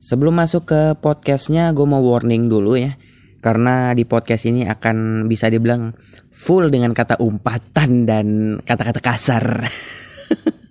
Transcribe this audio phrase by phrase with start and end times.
[0.00, 2.96] Sebelum masuk ke podcastnya, gue mau warning dulu ya.
[3.44, 5.92] Karena di podcast ini akan bisa dibilang
[6.32, 9.68] full dengan kata umpatan dan kata-kata kasar.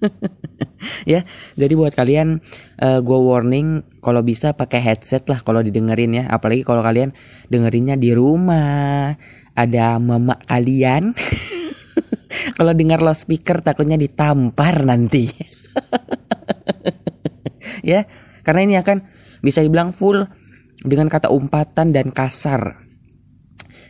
[1.14, 1.22] ya,
[1.54, 2.42] jadi buat kalian
[2.82, 6.24] uh, gue warning kalau bisa pakai headset lah kalau didengerin ya.
[6.26, 7.14] Apalagi kalau kalian
[7.54, 9.14] dengerinnya di rumah,
[9.54, 11.14] ada mama kalian.
[12.58, 15.30] kalau dengar loudspeaker takutnya ditampar nanti.
[17.94, 18.10] ya,
[18.42, 20.28] karena ini akan bisa dibilang full
[20.84, 22.88] dengan kata umpatan dan kasar.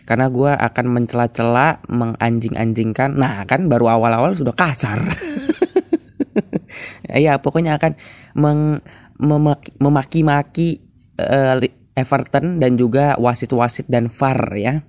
[0.09, 3.13] Karena gue akan mencela-cela, menganjing-anjingkan.
[3.13, 4.99] Nah kan baru awal-awal sudah kasar.
[7.09, 7.97] Iya pokoknya akan
[8.37, 8.85] meng,
[9.81, 10.85] memaki-maki
[11.17, 11.57] uh,
[11.97, 14.85] Everton dan juga wasit-wasit dan VAR ya.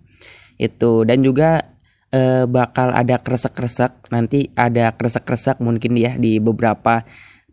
[0.61, 1.65] Itu dan juga
[2.13, 4.13] uh, bakal ada kresek-kresek.
[4.13, 7.03] Nanti ada kresek-kresek mungkin ya di beberapa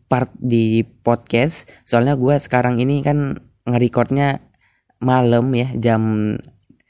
[0.08, 1.68] part di podcast.
[1.84, 4.40] Soalnya gue sekarang ini kan ngerekordnya
[5.04, 6.36] malam ya jam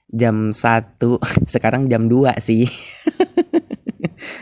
[0.07, 1.19] jam satu.
[1.53, 2.65] Sekarang jam 2 sih.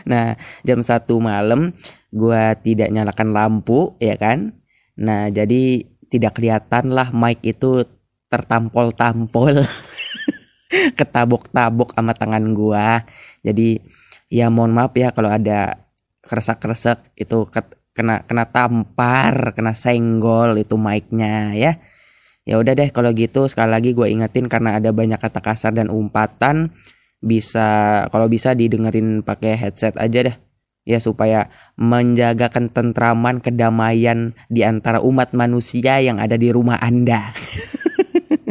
[0.06, 1.74] Nah jam satu malam
[2.14, 4.54] gue tidak nyalakan lampu ya kan?
[4.94, 7.82] Nah jadi tidak kelihatan lah mic itu
[8.30, 9.66] tertampol-tampol.
[10.98, 12.86] Ketabok-tabok sama tangan gue
[13.46, 13.78] jadi
[14.26, 15.86] ya mohon maaf ya kalau ada
[16.26, 17.46] kresek-kresek itu
[17.96, 21.72] kena kena tampar kena senggol itu mic-nya ya
[22.46, 25.90] Ya udah deh kalau gitu sekali lagi gue ingetin karena ada banyak kata kasar dan
[25.90, 26.70] umpatan
[27.18, 30.36] bisa kalau bisa didengerin pakai headset aja deh
[30.86, 37.34] ya supaya menjaga ketentraman kedamaian di antara umat manusia yang ada di rumah Anda.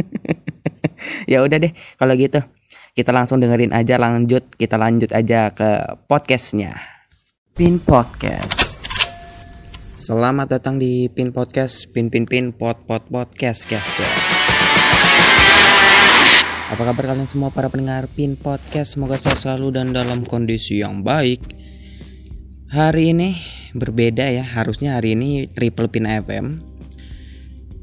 [1.31, 2.43] ya udah deh kalau gitu
[2.99, 6.75] kita langsung dengerin aja lanjut kita lanjut aja ke podcastnya.
[7.55, 8.64] Pin Podcast.
[10.05, 13.89] Selamat datang di Pin Podcast, Pin Pin Pin Pot Pot Podcast, guys.
[16.69, 18.93] Apa kabar kalian semua para pendengar Pin Podcast?
[18.93, 21.57] Semoga sehat selalu dan dalam kondisi yang baik.
[22.69, 23.33] Hari ini
[23.73, 26.61] berbeda ya, harusnya hari ini Triple Pin FM.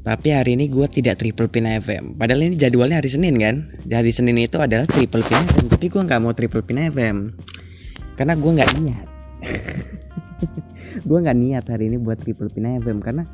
[0.07, 2.15] Tapi hari ini gue tidak Triple Pin FM.
[2.15, 3.67] Padahal ini jadwalnya hari Senin kan.
[3.83, 5.75] Hari Senin itu adalah Triple Pin FM.
[5.75, 7.35] Tapi gue nggak mau Triple Pin FM
[8.15, 9.07] karena gue nggak niat.
[11.01, 13.25] gue nggak niat hari ini buat triple pin FM karena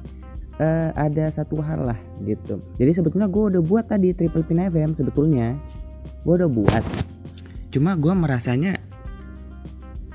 [0.59, 2.63] uh, ada satu hal lah gitu.
[2.79, 5.59] Jadi sebetulnya gue udah buat tadi triple pin FM sebetulnya.
[6.23, 6.83] Gue udah buat.
[7.71, 8.79] Cuma gue merasanya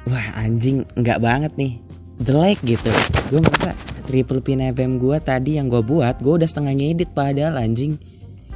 [0.09, 1.81] wah anjing nggak banget nih.
[2.23, 2.93] Jelek gitu.
[3.33, 3.75] Gue merasa
[4.07, 8.01] triple pin FM gue tadi yang gue buat gue udah setengah ngedit padahal anjing.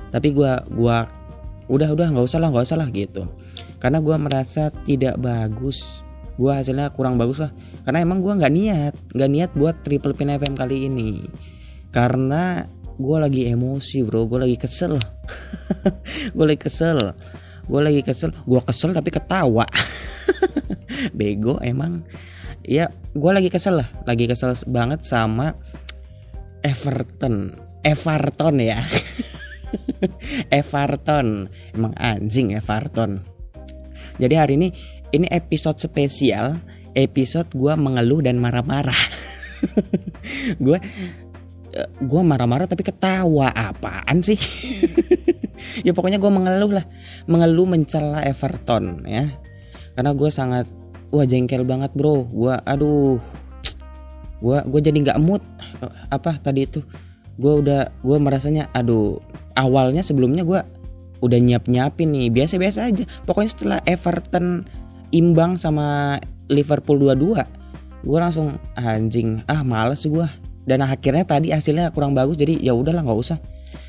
[0.08, 1.04] Tapi gue gua
[1.68, 3.28] udah udah nggak usah lah nggak usah lah gitu.
[3.76, 6.00] Karena gue merasa tidak bagus
[6.38, 7.50] gue hasilnya kurang bagus lah.
[7.82, 11.26] Karena emang gue nggak niat nggak niat buat triple pin FM kali ini.
[11.90, 12.62] Karena
[12.96, 14.30] gue lagi emosi bro.
[14.30, 14.96] Gue lagi kesel.
[16.36, 17.12] Gue lagi kesel.
[17.68, 18.30] Gue lagi kesel.
[18.46, 19.66] Gue kesel tapi ketawa.
[21.18, 22.06] Bego emang.
[22.64, 23.88] Ya gue lagi kesel lah.
[24.06, 25.52] Lagi kesel banget sama
[26.62, 27.54] Everton.
[27.82, 28.82] Everton ya.
[30.58, 31.50] Everton.
[31.74, 33.22] Emang anjing Everton.
[34.18, 34.68] Jadi hari ini
[35.12, 36.58] ini episode spesial
[36.98, 39.02] episode gue mengeluh dan marah-marah.
[40.64, 40.78] Gue
[41.74, 43.54] eh, gue marah-marah tapi ketawa.
[43.54, 44.38] Apaan sih?
[45.82, 46.86] Ya pokoknya gue mengeluh lah.
[47.26, 49.26] Mengeluh mencela Everton ya.
[49.98, 50.70] Karena gue sangat
[51.10, 52.22] wah jengkel banget bro.
[52.30, 53.18] Gue aduh.
[54.38, 55.42] Gue gue jadi nggak mood
[56.14, 56.78] apa tadi itu.
[57.42, 59.18] Gue udah gue merasanya aduh.
[59.58, 60.62] Awalnya sebelumnya gue
[61.26, 63.02] udah nyiap nyiapin nih biasa biasa aja.
[63.26, 64.62] Pokoknya setelah Everton
[65.12, 70.26] imbang sama Liverpool 2-2 gue langsung anjing ah males gue
[70.68, 73.40] dan akhirnya tadi hasilnya kurang bagus jadi ya udahlah nggak usah.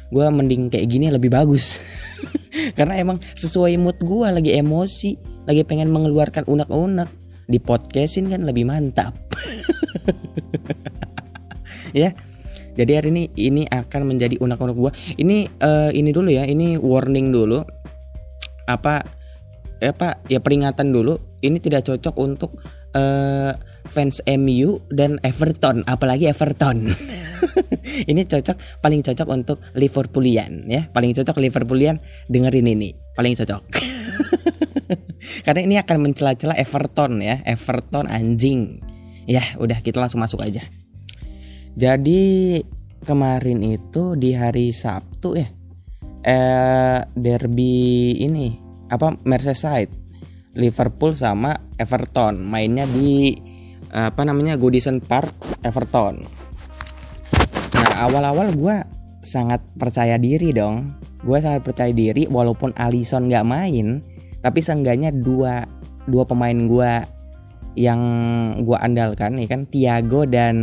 [0.09, 1.83] Gue mending kayak gini lebih bagus.
[2.79, 7.11] Karena emang sesuai mood gue lagi emosi lagi pengen mengeluarkan unek-unek.
[7.51, 9.11] Di podcastin kan lebih mantap.
[11.89, 12.13] Ya.
[12.77, 17.33] Jadi hari ini ini akan menjadi unek-unek gue ini uh, ini dulu ya ini warning
[17.33, 17.65] dulu.
[18.69, 19.01] Apa
[19.79, 21.19] ya pak ya peringatan dulu.
[21.39, 22.59] Ini tidak cocok untuk
[22.95, 23.55] uh,
[23.87, 26.91] fans MU dan Everton apalagi Everton.
[28.11, 30.87] Ini cocok paling cocok untuk Liverpoolian ya.
[30.91, 32.95] Paling cocok Liverpoolian dengerin ini.
[33.15, 33.63] Paling cocok.
[35.45, 37.43] Karena ini akan mencela-cela Everton ya.
[37.43, 38.79] Everton anjing.
[39.27, 40.63] Ya udah kita langsung masuk aja.
[41.75, 42.59] Jadi
[43.03, 45.47] kemarin itu di hari Sabtu ya
[46.19, 49.89] eh derby ini apa Merseyside
[50.57, 52.41] Liverpool sama Everton.
[52.41, 53.37] Mainnya di
[53.89, 55.33] apa namanya Goodison Park
[55.65, 56.25] Everton.
[57.73, 58.75] Nah awal-awal gue
[59.25, 60.93] sangat percaya diri dong.
[61.21, 64.01] Gue sangat percaya diri walaupun Alisson nggak main
[64.39, 65.67] tapi seenggaknya dua
[66.07, 66.91] dua pemain gue
[67.75, 68.01] yang
[68.63, 70.55] gue andalkan nih kan Thiago dan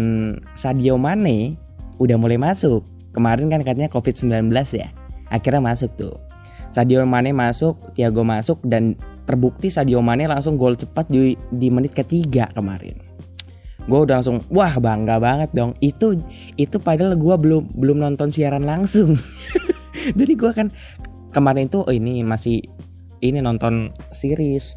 [0.57, 1.55] Sadio Mane
[2.03, 2.85] udah mulai masuk.
[3.17, 4.93] Kemarin kan katanya COVID-19 ya
[5.33, 6.15] akhirnya masuk tuh
[6.75, 11.93] Sadio Mane masuk Thiago masuk dan terbukti Sadio Mane langsung gol cepat di, di menit
[11.93, 12.97] ketiga kemarin.
[13.87, 15.75] Gue udah langsung wah bangga banget dong.
[15.79, 16.19] Itu
[16.59, 19.15] itu padahal gue belum belum nonton siaran langsung.
[20.19, 20.75] Jadi gue kan
[21.31, 22.63] kemarin tuh oh ini masih
[23.23, 24.75] ini nonton series.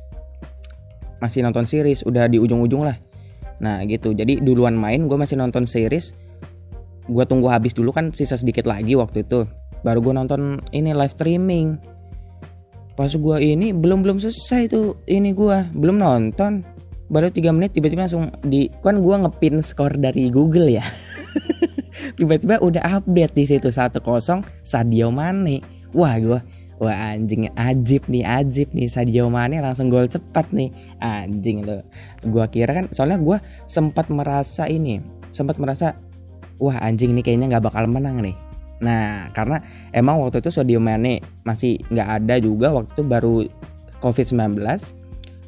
[1.19, 2.97] Masih nonton series udah di ujung-ujung lah.
[3.59, 4.13] Nah gitu.
[4.13, 6.13] Jadi duluan main gue masih nonton series.
[7.09, 9.49] Gue tunggu habis dulu kan sisa sedikit lagi waktu itu
[9.83, 11.79] baru gue nonton ini live streaming.
[12.99, 16.65] Pas gue ini belum belum selesai tuh ini gue belum nonton.
[17.09, 20.85] Baru tiga menit tiba-tiba langsung di kan gue ngepin skor dari Google ya.
[22.19, 25.63] Tiba-tiba udah update di situ satu kosong Sadio Mane.
[25.95, 26.39] Wah gue
[26.79, 30.69] wah anjing ajib nih ajib nih Sadio Mane langsung gol cepat nih.
[31.01, 31.81] Anjing lo
[32.27, 34.99] gue kira kan soalnya gue sempat merasa ini
[35.31, 35.95] sempat merasa
[36.59, 38.35] wah anjing nih kayaknya nggak bakal menang nih
[38.79, 39.59] nah karena
[39.91, 43.35] emang waktu itu Sadio Mane masih nggak ada juga waktu itu baru
[43.99, 44.55] COVID-19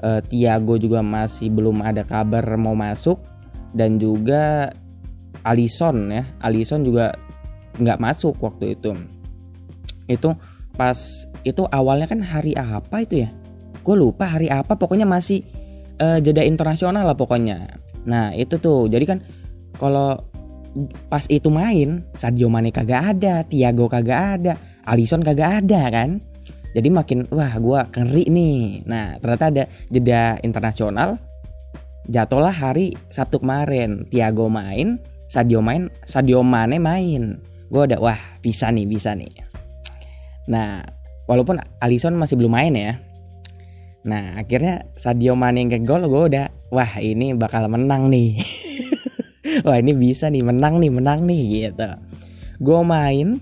[0.04, 3.20] uh, Tiago juga masih belum ada kabar mau masuk
[3.72, 4.76] dan juga
[5.48, 7.16] Alison ya Alison juga
[7.80, 8.92] nggak masuk waktu itu.
[10.12, 10.36] Itu
[10.76, 10.98] pas
[11.48, 13.30] itu awalnya kan hari apa itu ya?
[13.86, 15.46] Gue lupa hari apa pokoknya masih
[16.04, 17.80] uh, jeda internasional lah pokoknya.
[18.04, 18.92] Nah itu tuh.
[18.92, 19.20] Jadi kan
[19.80, 20.20] kalau
[21.12, 24.54] pas itu main Sadio Mane kagak ada Tiago kagak ada
[24.88, 26.24] Alison kagak ada kan?
[26.72, 28.88] Jadi makin wah gue ngeri nih.
[28.88, 31.20] Nah ternyata ada jeda internasional.
[32.08, 34.08] Jatuhlah hari Sabtu kemarin.
[34.08, 34.98] Tiago main
[35.28, 37.40] Sadio main Sadio Mane main.
[37.72, 39.32] Gue udah wah bisa nih bisa nih.
[40.48, 40.84] Nah
[41.28, 42.96] walaupun Alisson masih belum main ya.
[44.08, 48.40] Nah akhirnya Sadio Mane yang ke gol gue udah wah ini bakal menang nih
[49.66, 51.90] wah ini bisa nih menang nih menang nih gitu.
[52.62, 53.42] Gue main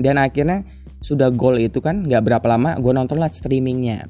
[0.00, 0.64] dan akhirnya
[1.00, 4.08] sudah gol itu kan nggak berapa lama gue nonton lah streamingnya.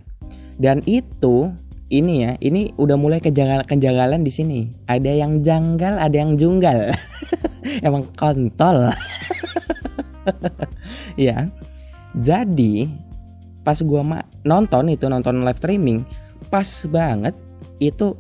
[0.61, 1.51] Dan itu
[1.91, 4.61] ini ya ini udah mulai kejanggalan kejanggalan di sini.
[4.91, 6.91] Ada yang janggal ada yang junggal.
[7.87, 8.91] Emang kontol.
[11.19, 11.51] Ya.
[12.23, 12.87] Jadi
[13.67, 14.03] pas gue
[14.47, 16.07] nonton itu nonton live streaming
[16.49, 17.37] pas banget
[17.79, 18.17] itu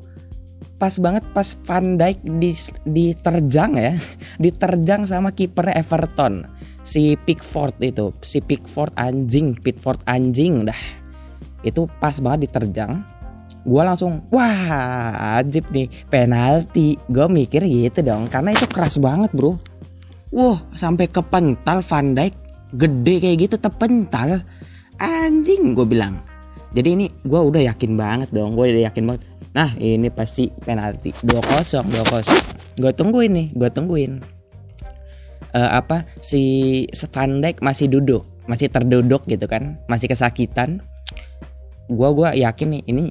[0.80, 2.56] pas banget pas Van Dijk di
[2.88, 3.92] diterjang ya.
[4.42, 6.48] Diterjang sama kipernya Everton.
[6.82, 8.16] Si Pickford itu.
[8.24, 10.80] Si Pickford anjing Pickford anjing dah.
[11.60, 13.04] Itu pas banget diterjang.
[13.68, 16.96] Gue langsung wah ajib nih penalti.
[17.12, 19.60] Gue mikir gitu dong karena itu keras banget bro.
[20.32, 22.34] Wah sampai ke pental Van Dijk.
[22.80, 24.40] Gede kayak gitu terpental.
[24.96, 26.24] Anjing gue bilang.
[26.72, 31.10] Jadi ini gue udah yakin banget dong gue udah yakin banget nah ini pasti penalti.
[31.26, 34.12] 2-0 2-0 gue tungguin nih gue tungguin.
[35.50, 40.82] Uh, apa si Van Dijk masih duduk masih terduduk gitu kan masih kesakitan.
[41.86, 43.04] Gua gua yakin nih ini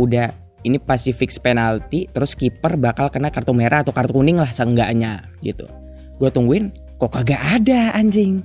[0.00, 0.32] udah
[0.64, 5.28] ini pasti fix penalti terus kiper bakal kena kartu merah atau kartu kuning lah seenggaknya
[5.44, 5.68] gitu.
[6.16, 8.40] Gua tungguin kok kagak ada anjing?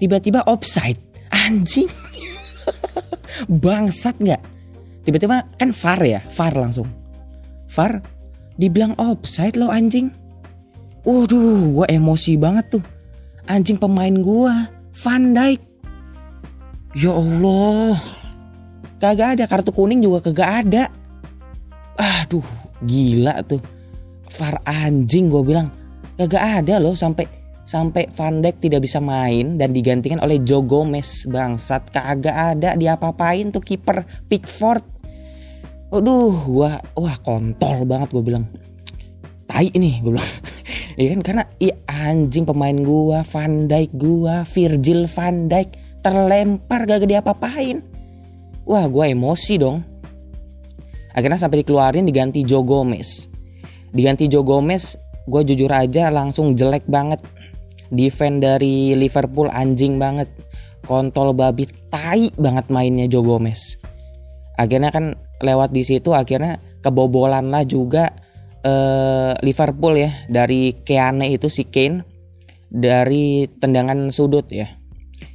[0.00, 1.92] Tiba-tiba offside anjing.
[3.64, 4.40] Bangsat nggak
[5.02, 6.88] tiba-tiba kan VAR ya VAR langsung
[7.72, 8.02] VAR
[8.56, 10.12] dibilang offside lo anjing
[11.02, 12.84] Waduh, gue emosi banget tuh.
[13.50, 14.54] Anjing pemain gue,
[15.02, 15.60] Van Dijk.
[16.94, 17.98] Ya Allah.
[19.02, 20.86] Kagak ada kartu kuning juga kagak ada.
[21.98, 22.46] Aduh,
[22.86, 23.58] gila tuh.
[24.30, 25.74] Far anjing gue bilang.
[26.14, 27.26] Kagak ada loh sampai
[27.66, 33.50] sampai Van Dijk tidak bisa main dan digantikan oleh Joe Gomez bangsat kagak ada diapa-apain
[33.50, 34.86] tuh kiper Pickford.
[35.92, 38.48] Aduh, wah wah kontol banget gue bilang.
[39.44, 40.32] Tai ini gue bilang.
[40.92, 45.72] Iya kan karena iya anjing pemain gua, Van Dijk gua, Virgil van Dijk
[46.04, 47.80] terlempar gak gede apa-apain.
[48.68, 49.80] Wah, gua emosi dong.
[51.16, 53.24] Akhirnya sampai dikeluarin diganti Joe Gomez.
[53.96, 55.00] Diganti Joe Gomez,
[55.32, 57.24] gua jujur aja langsung jelek banget.
[57.88, 60.28] Defend dari Liverpool anjing banget.
[60.84, 63.80] Kontol babi tai banget mainnya Joe Gomez.
[64.60, 68.14] Akhirnya kan lewat di situ akhirnya kebobolan lah juga
[68.64, 72.06] uh, Liverpool ya dari Keane itu si Kane
[72.72, 74.70] dari tendangan sudut ya.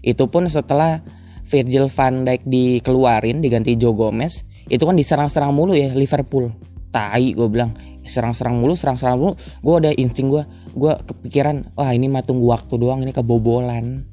[0.02, 1.00] Itu pun setelah
[1.48, 6.52] Virgil van Dijk dikeluarin diganti Joe Gomez, itu kan diserang-serang mulu ya Liverpool.
[6.92, 7.72] Tai gue bilang,
[8.08, 12.80] serang-serang mulu serang-serang mulu gue udah insting gue gue kepikiran wah ini mah tunggu waktu
[12.80, 14.08] doang ini kebobolan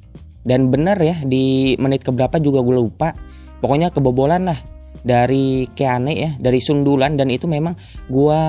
[0.45, 3.15] dan bener ya di menit keberapa juga gue lupa
[3.63, 4.59] pokoknya kebobolan lah
[5.05, 7.77] dari Keane ya dari sundulan dan itu memang
[8.09, 8.41] gue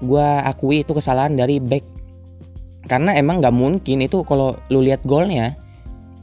[0.00, 1.84] gue akui itu kesalahan dari back.
[2.86, 5.58] Karena emang nggak mungkin itu kalau lu lihat golnya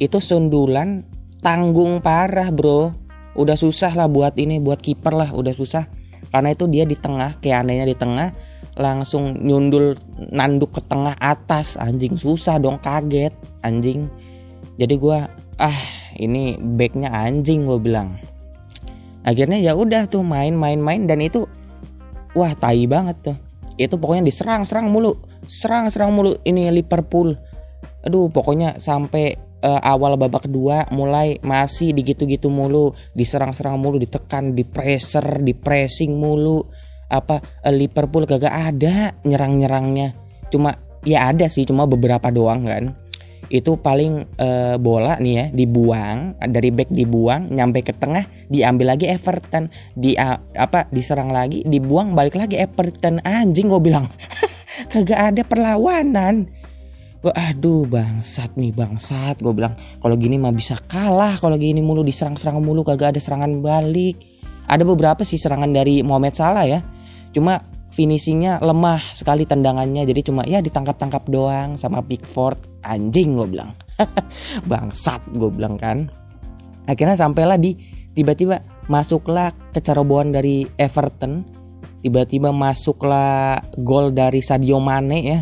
[0.01, 1.05] itu sundulan
[1.45, 2.89] tanggung parah bro.
[3.33, 5.85] Udah susah lah buat ini buat kiper lah udah susah.
[6.33, 8.33] Karena itu dia di tengah kayak anehnya di tengah
[8.73, 9.93] langsung nyundul
[10.33, 11.77] nanduk ke tengah atas.
[11.77, 14.09] Anjing susah dong kaget anjing.
[14.81, 15.17] Jadi gue
[15.61, 15.79] ah
[16.17, 18.17] ini backnya anjing gue bilang
[19.23, 21.47] akhirnya ya udah tuh main main main dan itu
[22.35, 23.37] wah tai banget tuh
[23.79, 25.17] itu pokoknya diserang serang mulu
[25.49, 27.33] serang serang mulu ini Liverpool
[28.03, 34.67] aduh pokoknya sampai uh, awal babak kedua mulai masih digitu-gitu mulu, diserang-serang mulu, ditekan, di
[34.67, 36.67] pressure, di pressing mulu.
[37.07, 40.13] Apa uh, Liverpool kagak ada nyerang-nyerangnya.
[40.51, 40.75] Cuma
[41.07, 42.93] ya ada sih, cuma beberapa doang kan.
[43.53, 49.05] Itu paling uh, bola nih ya dibuang dari back dibuang nyampe ke tengah diambil lagi
[49.05, 49.69] Everton.
[49.93, 53.21] Di uh, apa diserang lagi dibuang balik lagi Everton.
[53.21, 54.09] Anjing gue bilang.
[54.91, 56.49] Kagak ada perlawanan.
[57.21, 59.37] Gue aduh bangsat nih bangsat.
[59.39, 63.63] Gue bilang kalau gini mah bisa kalah kalau gini mulu diserang-serang mulu kagak ada serangan
[63.63, 64.19] balik.
[64.65, 66.83] Ada beberapa sih serangan dari Mohamed Salah ya.
[67.31, 70.03] Cuma finishingnya lemah sekali tendangannya.
[70.09, 73.71] Jadi cuma ya ditangkap-tangkap doang sama Pickford anjing gue bilang.
[74.69, 76.09] Bangsat gue bilang kan.
[76.89, 77.77] Akhirnya sampailah di
[78.17, 78.59] tiba-tiba
[78.91, 81.45] masuklah kecerobohan dari Everton.
[82.03, 85.39] Tiba-tiba masuklah gol dari Sadio Mane ya.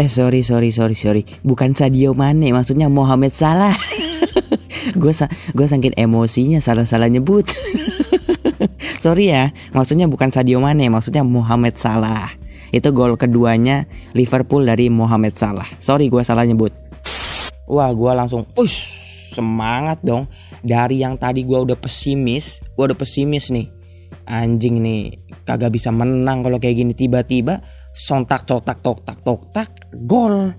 [0.00, 1.22] Eh sorry sorry sorry sorry.
[1.44, 3.76] Bukan Sadio Mane Maksudnya Mohamed Salah.
[4.98, 7.46] Gue sa gue saking emosinya Salah-salah nyebut
[9.02, 12.30] Sorry ya Maksudnya bukan Sadio Mane Maksudnya Mohamed Salah.
[12.70, 15.66] Itu gol keduanya Liverpool dari Mohamed Salah.
[15.82, 16.70] Sorry gue salah nyebut.
[17.66, 19.02] Wah gue langsung Ush
[19.34, 20.30] Semangat dong.
[20.62, 23.66] Dari yang tadi gue udah pesimis Gue udah pesimis nih.
[24.30, 26.94] Anjing nih Kagak bisa menang kalau kayak gini.
[26.94, 27.58] Tiba-tiba
[27.90, 29.68] sontak tok tak tok tak tok tak
[30.06, 30.54] gol.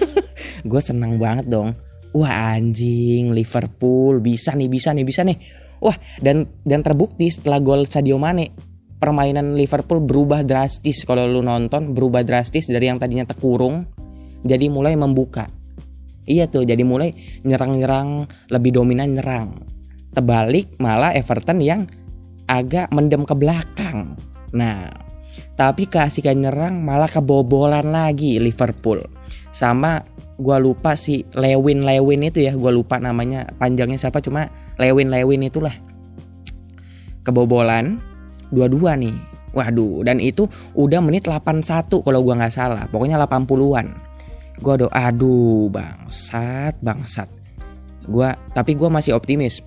[0.70, 1.76] Gue senang banget dong.
[2.16, 7.84] Wah anjing Liverpool bisa nih bisa nih bisa nih wah dan dan terbukti setelah gol
[7.90, 8.54] Sadio Mane
[9.02, 11.02] permainan Liverpool berubah drastis.
[11.02, 13.90] Kalau lu nonton berubah drastis dari yang tadinya terkurung
[14.46, 15.50] jadi mulai membuka.
[16.22, 17.10] Iya tuh jadi mulai
[17.42, 19.58] nyerang-nyerang lebih dominan nyerang.
[20.14, 21.90] Terbalik malah Everton yang
[22.46, 24.14] agak mendem ke belakang.
[24.54, 24.86] Nah
[25.58, 29.02] tapi keasikan nyerang malah kebobolan lagi Liverpool.
[29.50, 29.98] Sama
[30.38, 34.48] gue lupa si Lewin Lewin itu ya, gue lupa namanya panjangnya siapa cuma
[34.82, 35.72] Lewin Lewin itulah.
[37.22, 38.02] Kebobolan
[38.50, 39.14] dua-dua nih.
[39.52, 42.88] Waduh, dan itu udah menit 81 kalau gue nggak salah.
[42.88, 43.86] Pokoknya 80-an.
[44.64, 47.28] Gue do aduh bangsat, bangsat.
[48.08, 49.60] Gua tapi gue masih optimis.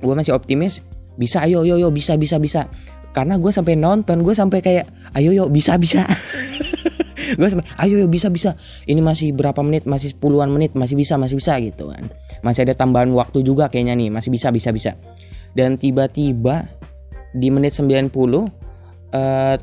[0.00, 0.80] Gue masih optimis
[1.16, 2.68] bisa ayo yo yo bisa bisa bisa
[3.16, 6.04] karena gue sampai nonton gue sampai kayak ayo yuk bisa bisa
[7.16, 7.48] gue
[7.80, 8.54] ayo yuk bisa bisa.
[8.84, 9.88] Ini masih berapa menit?
[9.88, 12.12] Masih puluhan menit masih bisa masih bisa gitu kan.
[12.44, 14.92] Masih ada tambahan waktu juga kayaknya nih masih bisa bisa bisa.
[15.56, 16.68] Dan tiba-tiba
[17.32, 18.44] di menit 90 uh,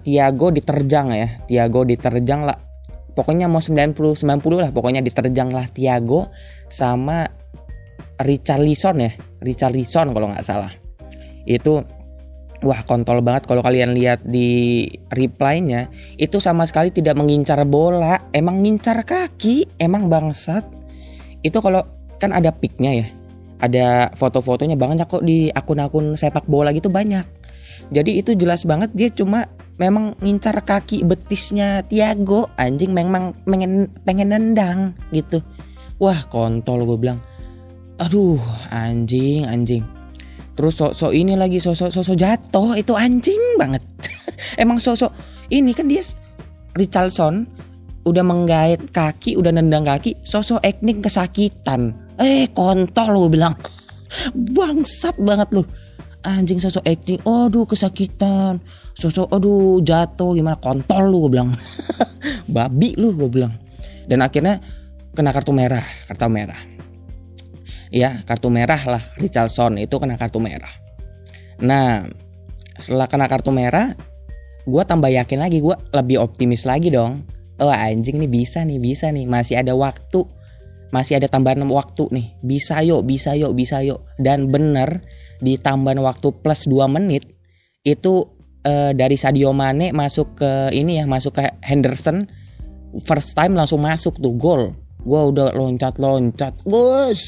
[0.01, 2.57] Tiago diterjang ya Tiago diterjang lah.
[3.13, 4.25] Pokoknya mau 90 90
[4.57, 6.33] lah pokoknya diterjang lah Tiago
[6.73, 7.29] sama
[8.17, 9.11] Richarlison ya
[9.45, 10.73] Richarlison kalau nggak salah.
[11.45, 11.85] Itu
[12.63, 15.91] wah kontol banget kalau kalian lihat di reply-nya.
[16.15, 20.63] Itu sama sekali tidak mengincar bola emang ngincar kaki emang bangsat.
[21.43, 21.83] Itu kalau
[22.17, 23.07] kan ada picknya ya.
[23.63, 27.23] Ada foto-fotonya banyak kok di akun-akun sepak bola gitu banyak.
[27.91, 29.45] Jadi itu jelas banget dia cuma
[29.77, 35.43] memang ngincar kaki betisnya Tiago anjing memang pengen pengen nendang gitu.
[35.99, 37.19] Wah kontol gue bilang.
[38.01, 38.41] Aduh
[38.73, 39.85] anjing anjing
[40.53, 43.81] terus sosok ini lagi sosok sosok jatuh itu anjing banget.
[44.61, 45.09] Emang sosok
[45.49, 46.01] ini kan dia
[46.77, 47.45] Richardson
[48.03, 51.93] udah menggait kaki udah nendang kaki sosok acting kesakitan.
[52.21, 53.57] Eh kontol lu bilang.
[54.33, 55.65] Bangsat banget lu.
[56.23, 58.61] Anjing sosok acting aduh kesakitan.
[58.93, 60.59] Sosok aduh jatuh gimana?
[60.61, 61.51] Kontol lu gue bilang.
[62.53, 63.53] Babi lu gue bilang.
[64.05, 64.61] Dan akhirnya
[65.13, 66.57] kena kartu merah kartu merah
[67.93, 70.73] ya kartu merah lah Richardson itu kena kartu merah.
[71.61, 72.09] Nah
[72.81, 73.93] setelah kena kartu merah
[74.65, 77.21] gue tambah yakin lagi gue lebih optimis lagi dong.
[77.61, 79.29] Oh anjing nih bisa nih bisa nih.
[79.29, 80.25] Masih ada waktu.
[80.89, 82.33] Masih ada tambahan waktu nih.
[82.41, 84.01] Bisa yuk bisa yuk bisa yuk.
[84.17, 85.05] Dan bener
[85.37, 87.29] di tambahan waktu plus 2 menit
[87.85, 88.25] itu
[88.65, 92.25] uh, dari Sadio Mane masuk ke ini ya masuk ke Henderson
[93.05, 94.73] first time langsung masuk tuh gol.
[95.03, 97.21] Gue udah loncat loncat bos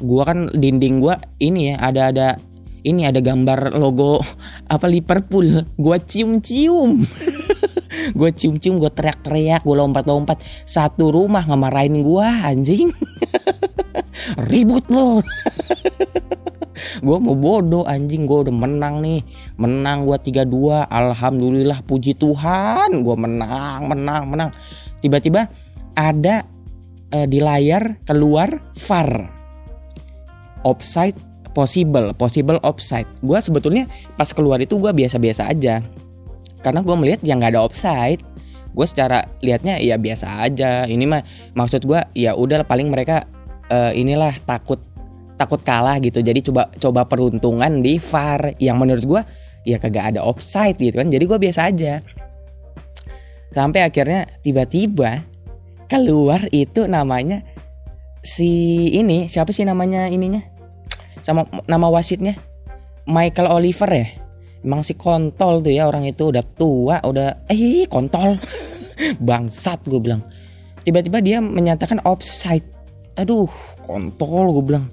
[0.00, 1.14] gue kan dinding gue
[1.44, 2.28] ini ya ada ada
[2.84, 4.24] ini ada gambar logo
[4.72, 5.64] apa Liverpool.
[5.76, 7.00] Gue cium cium
[7.90, 12.88] gue cium cium gue teriak teriak gue lompat lompat satu rumah ngemarahin gue anjing.
[14.50, 15.20] Ribut lo.
[17.00, 18.28] Gue mau bodoh anjing.
[18.28, 19.24] Gue udah menang nih.
[19.56, 23.00] Menang gue 3-2 alhamdulillah puji Tuhan.
[23.00, 24.50] Gue menang menang menang.
[25.00, 25.48] Tiba-tiba
[25.96, 26.44] ada
[27.16, 29.39] uh, di layar keluar VAR
[30.64, 31.16] offside
[31.52, 33.08] possible possible offside.
[33.24, 35.82] Gue sebetulnya pas keluar itu gue biasa-biasa aja.
[36.60, 38.20] Karena gue melihat yang nggak ada offside
[38.70, 40.86] gue secara liatnya ya biasa aja.
[40.86, 41.22] Ini mah
[41.58, 43.26] maksud gue ya udah paling mereka
[43.70, 44.78] uh, inilah takut
[45.36, 46.22] takut kalah gitu.
[46.22, 48.54] Jadi coba coba peruntungan di VAR.
[48.62, 49.22] Yang menurut gue
[49.66, 51.10] ya kagak ada offside gitu kan.
[51.10, 51.98] Jadi gue biasa aja.
[53.50, 55.26] Sampai akhirnya tiba-tiba
[55.90, 57.42] keluar itu namanya
[58.20, 58.50] si
[58.92, 60.40] ini siapa sih namanya ininya?
[61.24, 62.36] Sama nama wasitnya?
[63.08, 64.06] Michael Oliver ya?
[64.60, 68.36] Emang si kontol tuh ya orang itu udah tua udah eh kontol.
[69.28, 70.20] Bangsat gue bilang.
[70.84, 72.64] Tiba-tiba dia menyatakan offside.
[73.16, 73.48] Aduh
[73.84, 74.86] kontol gue bilang.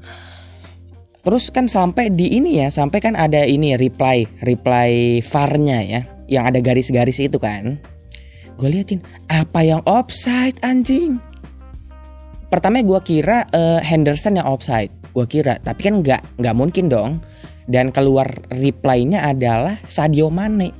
[1.27, 6.47] Terus kan sampai di ini ya sampai kan ada ini reply reply farnya ya yang
[6.47, 7.75] ada garis-garis itu kan.
[8.55, 11.19] Gue liatin apa yang offside anjing
[12.49, 14.91] pertama gue kira uh, Henderson yang offside.
[15.11, 17.23] Gue kira tapi kan nggak nggak mungkin dong.
[17.67, 20.71] Dan keluar reply-nya adalah Sadio Mane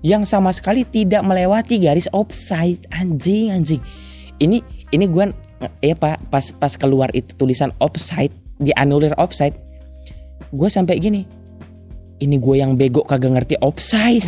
[0.00, 2.80] yang sama sekali tidak melewati garis offside.
[2.96, 3.82] Anjing anjing.
[4.40, 4.64] Ini
[4.96, 5.28] ini gue
[5.84, 9.56] ya pak pas pas keluar itu tulisan offside dianulir offside
[10.54, 11.26] gue sampai gini
[12.22, 14.24] ini gue yang bego kagak ngerti offside.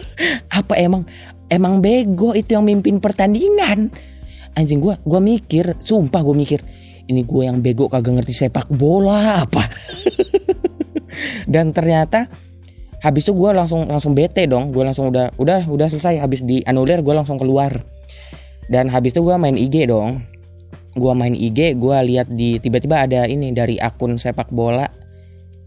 [0.58, 1.04] Apa emang
[1.50, 3.90] emang bego itu yang mimpin pertandingan
[4.56, 6.60] anjing gue gue mikir sumpah gue mikir
[7.06, 9.70] ini gue yang bego kagak ngerti sepak bola apa?
[11.52, 12.26] Dan ternyata
[12.98, 16.66] habis itu gue langsung langsung bete dong gue langsung udah udah udah selesai habis di
[16.66, 17.70] anulir gue langsung keluar.
[18.66, 20.26] Dan habis itu gue main IG dong.
[20.98, 24.90] Gue main IG gue lihat di tiba-tiba ada ini dari akun sepak bola.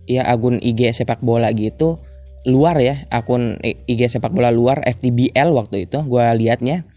[0.10, 2.02] Ya akun IG sepak bola gitu
[2.47, 6.88] luar ya akun IG sepak bola luar FTBL waktu itu gue liatnya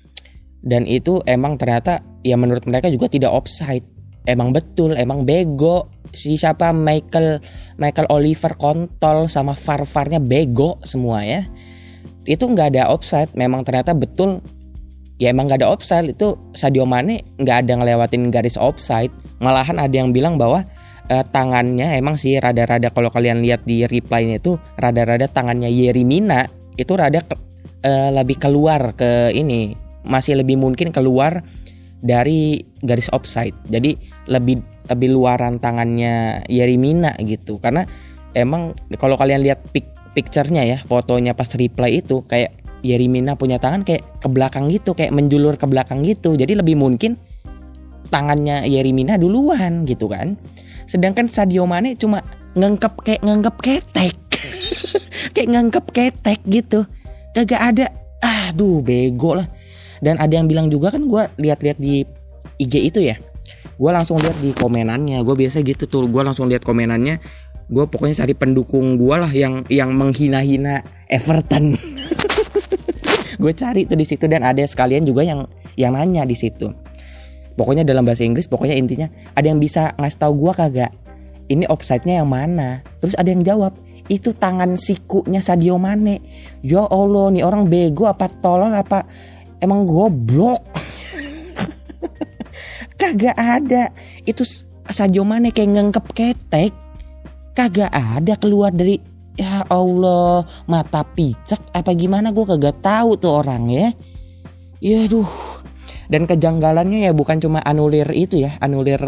[0.62, 3.84] dan itu emang ternyata ya menurut mereka juga tidak offside.
[4.22, 5.90] Emang betul emang bego.
[6.14, 6.70] Si siapa?
[6.70, 7.42] Michael
[7.82, 11.42] Michael Oliver kontol sama far farnya bego semua ya.
[12.22, 13.34] Itu nggak ada offside.
[13.34, 14.38] Memang ternyata betul.
[15.18, 16.14] Ya emang nggak ada offside.
[16.14, 19.10] Itu Sadio Mane nggak ada ngelewatin garis offside.
[19.42, 20.62] Malahan ada yang bilang bahwa
[21.10, 26.46] uh, tangannya emang sih rada-rada kalau kalian lihat di reply-nya itu rada-rada tangannya Yerimina
[26.78, 31.42] itu rada uh, lebih keluar ke ini masih lebih mungkin keluar
[32.02, 33.94] dari garis offside jadi
[34.26, 37.86] lebih lebih luaran tangannya Yerimina gitu karena
[38.34, 43.86] emang kalau kalian lihat pic picture-nya ya fotonya pas reply itu kayak Yerimina punya tangan
[43.86, 47.14] kayak ke belakang gitu kayak menjulur ke belakang gitu jadi lebih mungkin
[48.10, 50.34] tangannya Yerimina duluan gitu kan
[50.92, 52.20] Sedangkan Sadio Mane cuma
[52.52, 54.16] ngengkep kayak ngengkep ketek.
[55.34, 56.84] kayak ngengkep ketek gitu.
[57.32, 57.86] Kagak ada.
[58.20, 59.48] Aduh, bego lah.
[60.02, 62.02] Dan ada yang bilang juga kan gue lihat-lihat di
[62.58, 63.16] IG itu ya.
[63.78, 65.22] Gue langsung lihat di komenannya.
[65.22, 66.10] Gue biasa gitu tuh.
[66.10, 67.22] Gue langsung lihat komenannya.
[67.70, 71.78] Gue pokoknya cari pendukung gue lah yang yang menghina-hina Everton.
[73.42, 75.46] gue cari tuh di situ dan ada sekalian juga yang
[75.78, 76.70] yang nanya di situ
[77.54, 80.92] pokoknya dalam bahasa Inggris pokoknya intinya ada yang bisa ngasih tahu gua kagak
[81.52, 83.76] ini offside-nya yang mana terus ada yang jawab
[84.10, 86.18] itu tangan sikunya Sadio Mane
[86.64, 89.06] ya Allah nih orang bego apa tolong apa
[89.62, 90.60] emang goblok.
[93.00, 93.88] Kagak ada.
[94.26, 94.42] Itu
[94.90, 96.74] Sadio Mane kayak ngengkep ketek.
[97.54, 98.98] Kagak ada keluar dari
[99.38, 102.34] ya Allah mata picek apa gimana?
[102.34, 103.88] Gue kagak tahu tuh orang ya.
[104.82, 105.28] Ya duh
[106.10, 109.00] dan kejanggalannya ya bukan cuma anulir itu ya anulir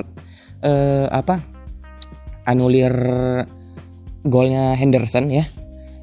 [0.65, 1.41] uh, apa?
[2.45, 2.93] Anulir
[4.25, 5.45] golnya Henderson ya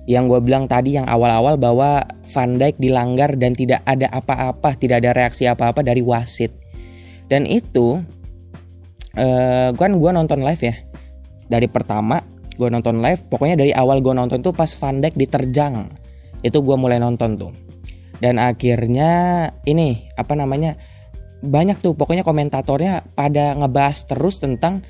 [0.10, 2.02] yang gue bilang tadi yang awal-awal bahwa
[2.34, 6.50] Van Dijk dilanggar dan tidak ada apa-apa tidak ada reaksi apa-apa dari wasit.
[7.30, 8.02] Dan itu
[9.16, 10.76] uh, kan gue nonton live ya.
[11.48, 12.20] Dari pertama
[12.58, 13.22] gue nonton live.
[13.30, 15.88] Pokoknya dari awal gue nonton tuh pas Van Dijk diterjang.
[16.42, 17.54] Itu gue mulai nonton tuh.
[18.22, 20.76] Dan akhirnya ini apa namanya
[21.46, 21.94] banyak tuh.
[21.94, 24.82] Pokoknya komentatornya pada ngebahas terus tentang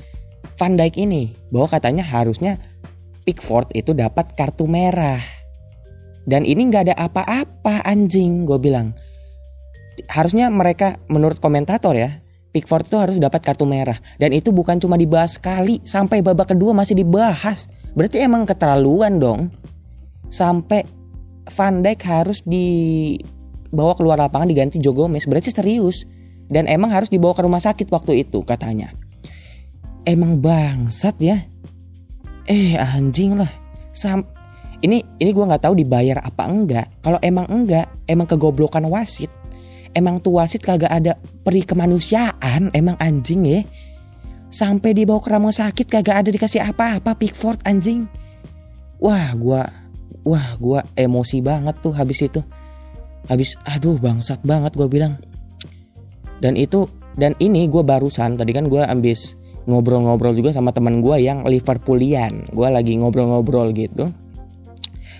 [0.55, 1.35] Van Dijk ini.
[1.51, 2.57] Bahwa katanya harusnya
[3.23, 5.21] Pickford itu dapat kartu merah.
[6.25, 8.93] Dan ini nggak ada apa-apa anjing gue bilang.
[10.07, 13.95] Harusnya mereka menurut komentator ya Pickford itu harus dapat kartu merah.
[14.19, 17.71] Dan itu bukan cuma dibahas sekali sampai babak kedua masih dibahas.
[17.95, 19.47] Berarti emang keterlaluan dong.
[20.27, 20.83] Sampai
[21.47, 25.23] Van Dijk harus dibawa keluar lapangan diganti Joe Gomez.
[25.27, 26.03] Berarti serius.
[26.51, 28.91] Dan emang harus dibawa ke rumah sakit waktu itu katanya.
[30.03, 31.39] Emang bangsat ya
[32.49, 33.49] eh anjing lah.
[33.91, 34.25] Sam
[34.81, 36.87] ini ini gue nggak tahu dibayar apa enggak.
[37.05, 39.29] Kalau emang enggak emang kegoblokan wasit.
[39.91, 43.61] Emang tuh wasit kagak ada peri kemanusiaan emang anjing ya.
[44.51, 48.07] Sampai dibawa ke rumah sakit kagak ada dikasih apa-apa Pickford anjing.
[48.99, 49.61] Wah gue
[50.25, 52.41] wah gue emosi banget tuh habis itu.
[53.29, 55.19] Habis aduh bangsat banget gue bilang.
[56.41, 59.35] Dan itu dan ini gue barusan tadi kan gue ambis
[59.69, 62.49] ngobrol-ngobrol juga sama teman gue yang Liverpoolian.
[62.53, 64.09] Gue lagi ngobrol-ngobrol gitu.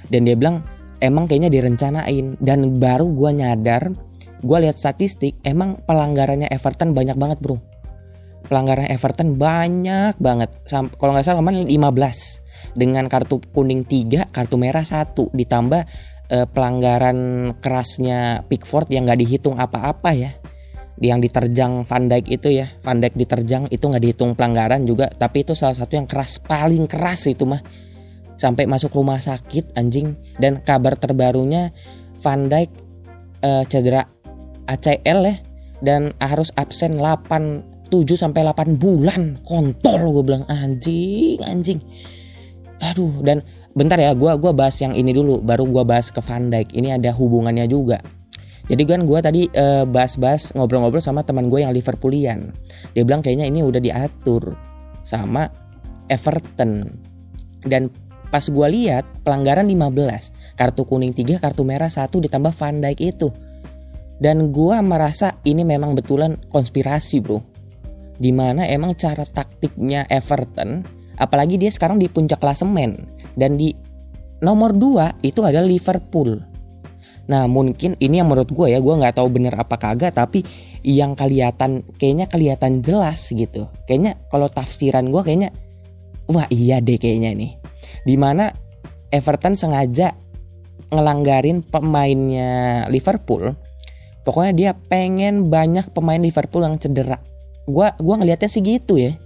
[0.10, 0.66] Dan dia bilang
[1.04, 2.38] emang kayaknya direncanain.
[2.42, 3.94] Dan baru gue nyadar
[4.42, 7.62] gue lihat statistik emang pelanggarannya Everton banyak banget bro.
[8.50, 10.50] Pelanggaran Everton banyak banget.
[10.68, 15.30] Kalau nggak salah kemarin 15 dengan kartu kuning 3 kartu merah satu.
[15.32, 15.82] Ditambah
[16.34, 20.41] eh, pelanggaran kerasnya Pickford yang nggak dihitung apa-apa ya
[21.02, 22.70] yang diterjang Van Dijk itu ya.
[22.86, 26.86] Van Dijk diterjang itu nggak dihitung pelanggaran juga tapi itu salah satu yang keras paling
[26.86, 27.60] keras itu mah.
[28.38, 30.14] Sampai masuk rumah sakit anjing.
[30.38, 31.74] Dan kabar terbarunya
[32.22, 32.70] Van Dijk
[33.42, 34.06] uh, cedera
[34.70, 35.36] ACL ya
[35.82, 39.42] dan harus absen 8 7 sampai 8 bulan.
[39.42, 41.82] Kontol gue bilang anjing anjing.
[42.78, 43.42] Aduh dan
[43.74, 46.78] bentar ya gue gua bahas yang ini dulu baru gue bahas ke Van Dijk.
[46.78, 48.21] Ini ada hubungannya juga
[48.72, 52.56] jadi kan gue tadi uh, bahas-bahas ngobrol-ngobrol sama teman gue yang Liverpoolian
[52.96, 54.56] dia bilang kayaknya ini udah diatur
[55.04, 55.52] sama
[56.08, 56.88] Everton
[57.68, 57.92] dan
[58.32, 63.28] Pas gue lihat pelanggaran 15, kartu kuning 3, kartu merah 1 ditambah Van Dijk itu.
[64.24, 67.44] Dan gue merasa ini memang betulan konspirasi bro.
[68.16, 70.88] Di mana emang cara taktiknya Everton,
[71.20, 73.04] apalagi dia sekarang di puncak klasemen.
[73.36, 73.76] Dan di
[74.40, 76.40] nomor 2 itu adalah Liverpool.
[77.32, 80.44] Nah mungkin ini yang menurut gue ya, gue nggak tahu bener apa kagak, tapi
[80.84, 83.72] yang kelihatan kayaknya kelihatan jelas gitu.
[83.88, 85.56] Kayaknya kalau tafsiran gue kayaknya,
[86.28, 87.52] wah iya deh kayaknya nih
[88.06, 88.50] di mana
[89.12, 90.16] Everton sengaja
[90.92, 93.56] ngelanggarin pemainnya Liverpool.
[94.22, 97.18] Pokoknya dia pengen banyak pemain Liverpool yang cedera.
[97.66, 99.18] Gua gua ngelihatnya sih gitu ya.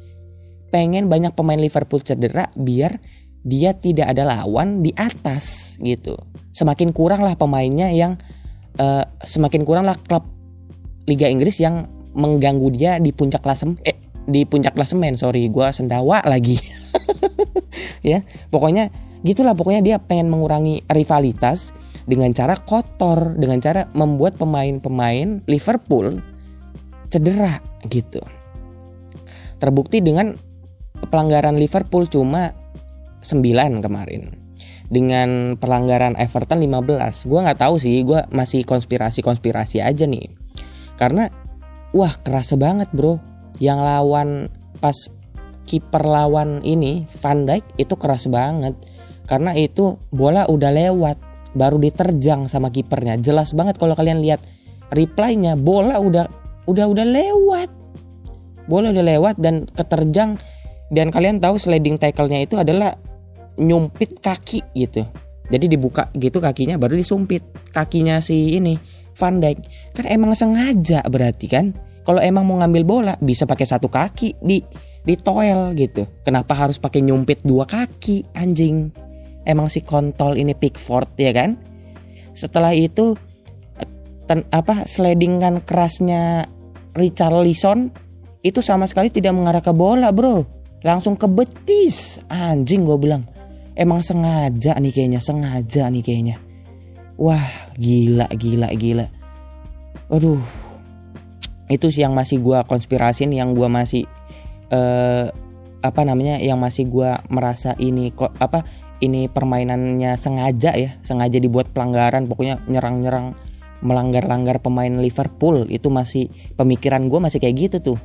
[0.72, 2.98] Pengen banyak pemain Liverpool cedera biar
[3.46, 6.18] dia tidak ada lawan di atas gitu.
[6.58, 8.18] Semakin kurang lah pemainnya yang
[8.82, 10.26] uh, semakin kurang lah klub
[11.06, 11.86] Liga Inggris yang
[12.18, 13.94] mengganggu dia di puncak klasem eh
[14.26, 15.14] di puncak klasemen.
[15.16, 16.58] Sorry gue sendawa lagi.
[18.06, 18.22] Ya
[18.54, 18.94] pokoknya
[19.26, 21.74] gitulah pokoknya dia pengen mengurangi rivalitas
[22.06, 26.22] dengan cara kotor dengan cara membuat pemain-pemain Liverpool
[27.10, 27.58] cedera
[27.90, 28.22] gitu.
[29.58, 30.38] Terbukti dengan
[31.10, 32.54] pelanggaran Liverpool cuma
[33.26, 34.46] 9 kemarin.
[34.86, 40.30] Dengan pelanggaran Everton 15 gue nggak tahu sih gue masih konspirasi-konspirasi aja nih.
[40.96, 41.28] Karena
[41.92, 43.18] wah keras banget bro.
[43.58, 44.30] Yang lawan
[44.84, 44.96] pas
[45.66, 48.78] kiper lawan ini Van Dijk itu keras banget.
[49.26, 51.18] Karena itu bola udah lewat
[51.58, 53.18] baru diterjang sama kipernya.
[53.18, 54.46] Jelas banget kalau kalian lihat
[54.94, 56.30] replaynya bola udah
[56.70, 57.70] udah udah lewat.
[58.70, 60.38] Bola udah lewat dan keterjang.
[60.94, 62.94] Dan kalian tahu sliding tackle-nya itu adalah
[63.62, 65.06] nyumpit kaki gitu
[65.50, 68.80] jadi dibuka gitu kakinya baru disumpit kakinya si ini
[69.16, 69.58] Van Dijk
[69.96, 71.72] kan emang sengaja berarti kan
[72.06, 74.62] kalau emang mau ngambil bola bisa pakai satu kaki di
[75.06, 76.06] di toel gitu.
[76.26, 78.90] Kenapa harus pakai nyumpit dua kaki anjing?
[79.46, 81.58] Emang si kontol ini Pickford ya kan?
[82.34, 83.14] Setelah itu
[84.26, 86.50] ten, apa slidingan kerasnya
[86.98, 87.94] Richard Lison
[88.42, 90.46] itu sama sekali tidak mengarah ke bola bro
[90.86, 93.26] langsung ke betis anjing gue bilang
[93.76, 96.36] emang sengaja nih kayaknya sengaja nih kayaknya.
[97.20, 97.44] Wah
[97.76, 99.06] gila gila gila.
[100.12, 100.42] Aduh.
[101.66, 104.06] Itu sih yang masih gue konspirasin yang gue masih
[104.70, 105.34] uh,
[105.82, 108.66] apa namanya yang masih gue merasa ini kok apa
[109.02, 113.34] ini permainannya sengaja ya sengaja dibuat pelanggaran pokoknya nyerang-nyerang
[113.82, 115.68] melanggar-langgar pemain Liverpool.
[115.68, 118.00] Itu masih pemikiran gue masih kayak gitu tuh.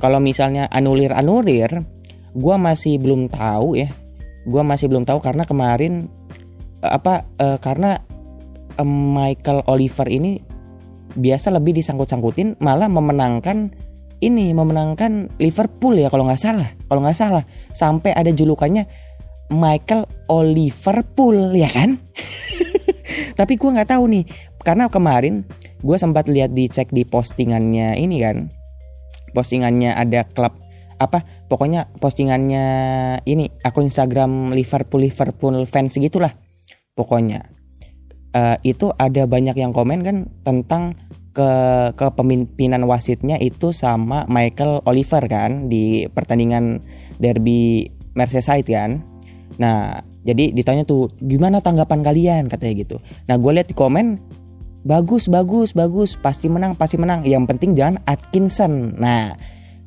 [0.00, 1.84] Kalau misalnya anulir anulir
[2.32, 3.92] gue masih belum tahu ya
[4.48, 6.08] gue masih belum tahu karena kemarin
[6.80, 8.00] apa uh, karena
[8.80, 10.40] um, Michael Oliver ini
[11.18, 13.74] biasa lebih disangkut-sangkutin malah memenangkan
[14.20, 16.68] ini memenangkan Liverpool ya kalau nggak salah.
[16.86, 18.84] Kalau nggak salah sampai ada julukannya
[19.48, 21.96] Michael Oliverpool ya kan?
[23.38, 24.24] Tapi gue nggak tahu nih
[24.60, 25.42] karena kemarin
[25.80, 28.52] gue sempat lihat dicek di postingannya ini kan.
[29.32, 30.52] Postingannya ada klub
[31.00, 32.66] apa pokoknya postingannya
[33.24, 36.36] ini akun Instagram Liverpool Liverpool fans gitulah
[36.92, 37.48] pokoknya.
[38.30, 40.94] Uh, itu ada banyak yang komen kan tentang
[41.34, 41.50] ke
[41.98, 46.78] kepemimpinan wasitnya itu sama Michael Oliver kan di pertandingan
[47.18, 49.02] derby Merseyside kan.
[49.58, 52.44] Nah jadi ditanya tuh gimana tanggapan kalian?
[52.46, 52.96] katanya gitu.
[53.26, 54.20] Nah gue lihat di komen
[54.84, 57.26] bagus bagus bagus pasti menang pasti menang.
[57.26, 58.94] Yang penting jangan Atkinson.
[59.00, 59.34] Nah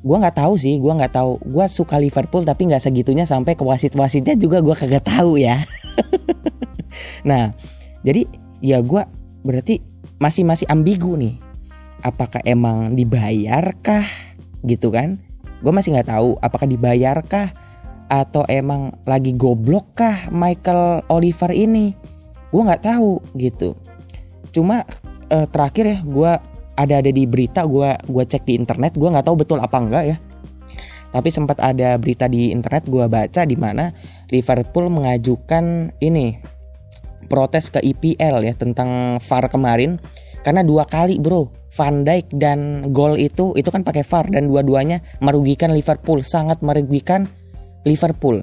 [0.03, 1.39] gue nggak tahu sih gue nggak tahu.
[1.47, 5.63] Gue suka Liverpool tapi nggak segitunya sampai ke wasit wasitnya juga gue kagak tahu ya.
[7.23, 7.55] Nah
[8.03, 8.27] jadi
[8.59, 9.01] ya gue
[9.47, 9.79] berarti
[10.19, 11.39] masih masih ambigu nih.
[12.03, 14.03] Apakah emang dibayarkah
[14.67, 15.17] gitu kan?
[15.63, 17.55] Gue masih nggak tahu apakah dibayarkah
[18.11, 21.95] atau emang lagi goblok kah Michael Oliver ini.
[22.51, 23.73] Gue nggak tahu gitu.
[24.51, 24.83] Cuma
[25.31, 26.31] uh, terakhir ya gue
[26.77, 30.05] ada ada di berita gue gue cek di internet gue nggak tahu betul apa enggak
[30.15, 30.17] ya.
[31.13, 33.93] Tapi sempat ada berita di internet gue baca di mana
[34.33, 36.41] Liverpool mengajukan ini
[37.29, 40.01] protes ke IPL ya tentang VAR kemarin.
[40.41, 45.01] Karena dua kali bro Van Dijk dan gol itu itu kan pakai VAR dan dua-duanya
[45.21, 47.29] merugikan Liverpool sangat merugikan
[47.85, 48.41] Liverpool.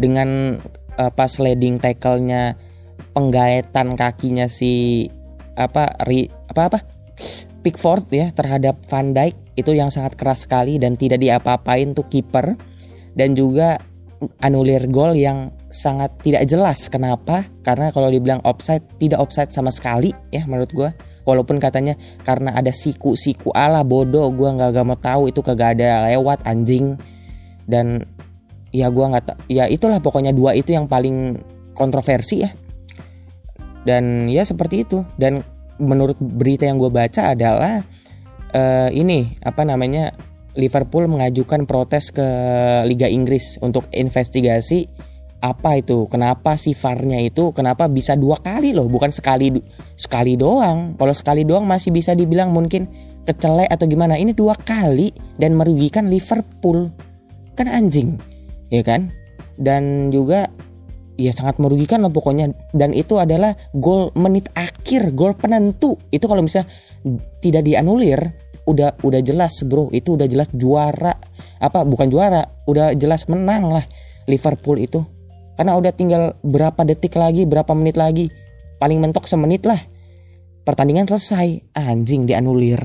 [0.00, 0.60] Dengan
[0.96, 2.56] uh, pas sliding tackle-nya
[3.12, 5.06] penggaetan kakinya si
[5.58, 6.78] apa ri, apa apa
[7.62, 12.54] Pickford ya terhadap Van Dijk itu yang sangat keras sekali dan tidak diapa-apain tuh kiper.
[13.18, 13.82] Dan juga
[14.42, 17.42] anulir gol yang sangat tidak jelas kenapa.
[17.66, 20.90] Karena kalau dibilang offside tidak offside sama sekali ya menurut gue
[21.26, 26.06] walaupun katanya karena ada siku-siku ala bodoh gue nggak gak mau tahu itu kagak ada
[26.14, 26.94] lewat anjing.
[27.68, 28.06] Dan
[28.70, 31.42] ya gue nggak ya itulah pokoknya dua itu yang paling
[31.74, 32.50] kontroversi ya.
[33.82, 35.02] Dan ya seperti itu.
[35.18, 35.42] Dan
[35.78, 37.82] menurut berita yang gue baca adalah
[38.54, 40.14] uh, ini apa namanya
[40.58, 42.26] Liverpool mengajukan protes ke
[42.86, 44.90] Liga Inggris untuk investigasi
[45.38, 49.54] apa itu kenapa si VAR-nya itu kenapa bisa dua kali loh bukan sekali
[49.94, 50.98] sekali doang.
[50.98, 52.90] Kalau sekali doang masih bisa dibilang mungkin
[53.22, 54.18] kecelek atau gimana.
[54.18, 56.90] Ini dua kali dan merugikan Liverpool.
[57.54, 58.18] Kan anjing
[58.74, 59.14] ya kan?
[59.62, 60.50] Dan juga
[61.18, 62.54] ya sangat merugikan lah pokoknya.
[62.72, 65.98] Dan itu adalah gol menit akhir gol penentu.
[66.14, 66.70] Itu kalau misalnya
[67.42, 68.18] tidak dianulir
[68.64, 69.90] udah udah jelas bro.
[69.90, 71.12] Itu udah jelas juara.
[71.58, 73.84] Apa bukan juara udah jelas menang lah
[74.30, 75.02] Liverpool itu.
[75.58, 78.30] Karena udah tinggal berapa detik lagi berapa menit lagi
[78.78, 79.82] paling mentok semenit lah.
[80.62, 81.74] Pertandingan selesai.
[81.74, 82.78] Anjing dianulir.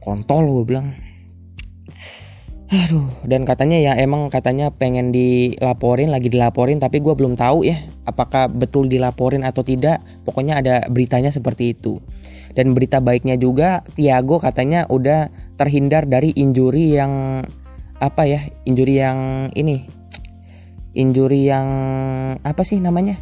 [0.00, 1.09] Kontol gue bilang
[2.70, 7.74] Aduh, dan katanya ya emang katanya pengen dilaporin, lagi dilaporin, tapi gue belum tahu ya
[8.06, 9.98] apakah betul dilaporin atau tidak.
[10.22, 11.98] Pokoknya ada beritanya seperti itu.
[12.54, 17.42] Dan berita baiknya juga, Tiago katanya udah terhindar dari injuri yang
[17.98, 19.90] apa ya, injuri yang ini,
[20.94, 21.66] injuri yang
[22.46, 23.18] apa sih namanya,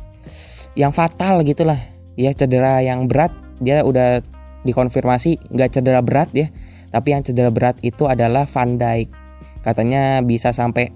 [0.76, 1.80] yang fatal gitulah,
[2.20, 3.32] ya cedera yang berat.
[3.64, 4.20] Dia udah
[4.68, 6.52] dikonfirmasi nggak cedera berat ya,
[6.92, 9.27] tapi yang cedera berat itu adalah Van Dijk
[9.68, 10.88] katanya bisa sampai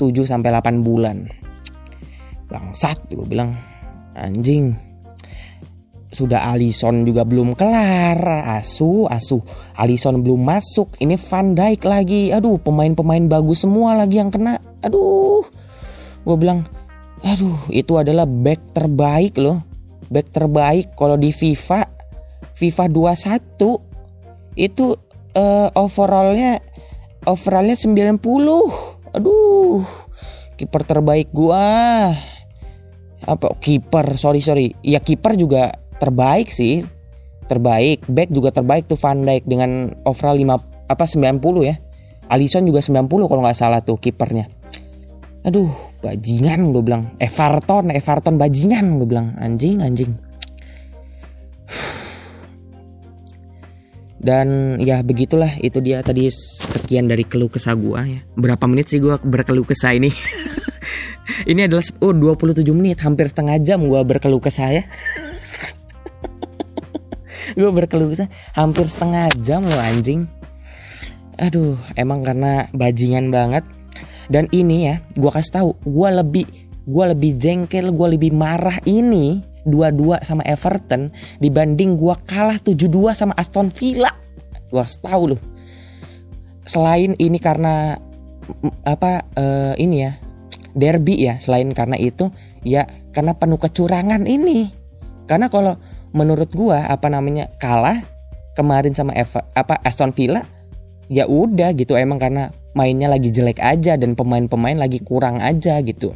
[0.00, 1.28] 7 sampai 8 bulan.
[2.48, 3.52] Bangsat gue bilang
[4.16, 4.72] anjing.
[6.14, 8.16] Sudah Alison juga belum kelar,
[8.56, 9.42] asu asu.
[9.74, 12.30] Alison belum masuk, ini Van Dijk lagi.
[12.30, 14.62] Aduh, pemain-pemain bagus semua lagi yang kena.
[14.86, 15.42] Aduh.
[16.22, 16.62] Gue bilang,
[17.26, 19.58] aduh, itu adalah back terbaik loh.
[20.08, 21.82] Back terbaik kalau di FIFA
[22.54, 24.94] FIFA 21 itu
[25.34, 26.62] uh, overallnya
[27.24, 28.20] overallnya 90
[29.14, 29.82] aduh
[30.54, 32.12] kiper terbaik gua.
[33.24, 34.76] Apa kiper sorry sorry.
[34.84, 36.84] Ya kiper juga terbaik sih.
[37.44, 41.76] Terbaik back juga terbaik tuh Van Dijk dengan overall 5 apa 90 ya.
[42.32, 44.48] Alisson juga 90 kalau nggak salah tuh kipernya.
[45.44, 45.68] Aduh
[46.00, 47.12] bajingan gue bilang.
[47.20, 49.36] Everton Everton bajingan gue bilang.
[49.36, 50.16] Anjing anjing
[54.24, 58.24] dan ya begitulah itu dia tadi sekian dari keluh kesah gua ya.
[58.40, 60.08] Berapa menit sih gua berkeluh kesah ini?
[61.50, 64.82] Ini adalah oh 27 menit hampir setengah jam gua berkeluh kesah ya.
[67.60, 70.26] Gua berkeluh kesah hampir setengah jam loh anjing.
[71.38, 73.62] Aduh emang karena bajingan banget.
[74.32, 76.48] Dan ini ya gua kasih tahu gua lebih
[76.88, 83.32] gua lebih jengkel gua lebih marah ini 2-2 sama Everton dibanding gua kalah 7-2 sama
[83.36, 84.12] Aston Villa.
[84.68, 85.40] Gua tahu loh.
[86.64, 88.00] Selain ini karena
[88.84, 90.12] apa uh, ini ya
[90.76, 92.28] derby ya selain karena itu
[92.66, 94.68] ya karena penuh kecurangan ini
[95.24, 95.80] karena kalau
[96.12, 98.04] menurut gua apa namanya kalah
[98.54, 100.44] kemarin sama Eva, apa Aston Villa
[101.08, 106.12] ya udah gitu emang karena mainnya lagi jelek aja dan pemain-pemain lagi kurang aja gitu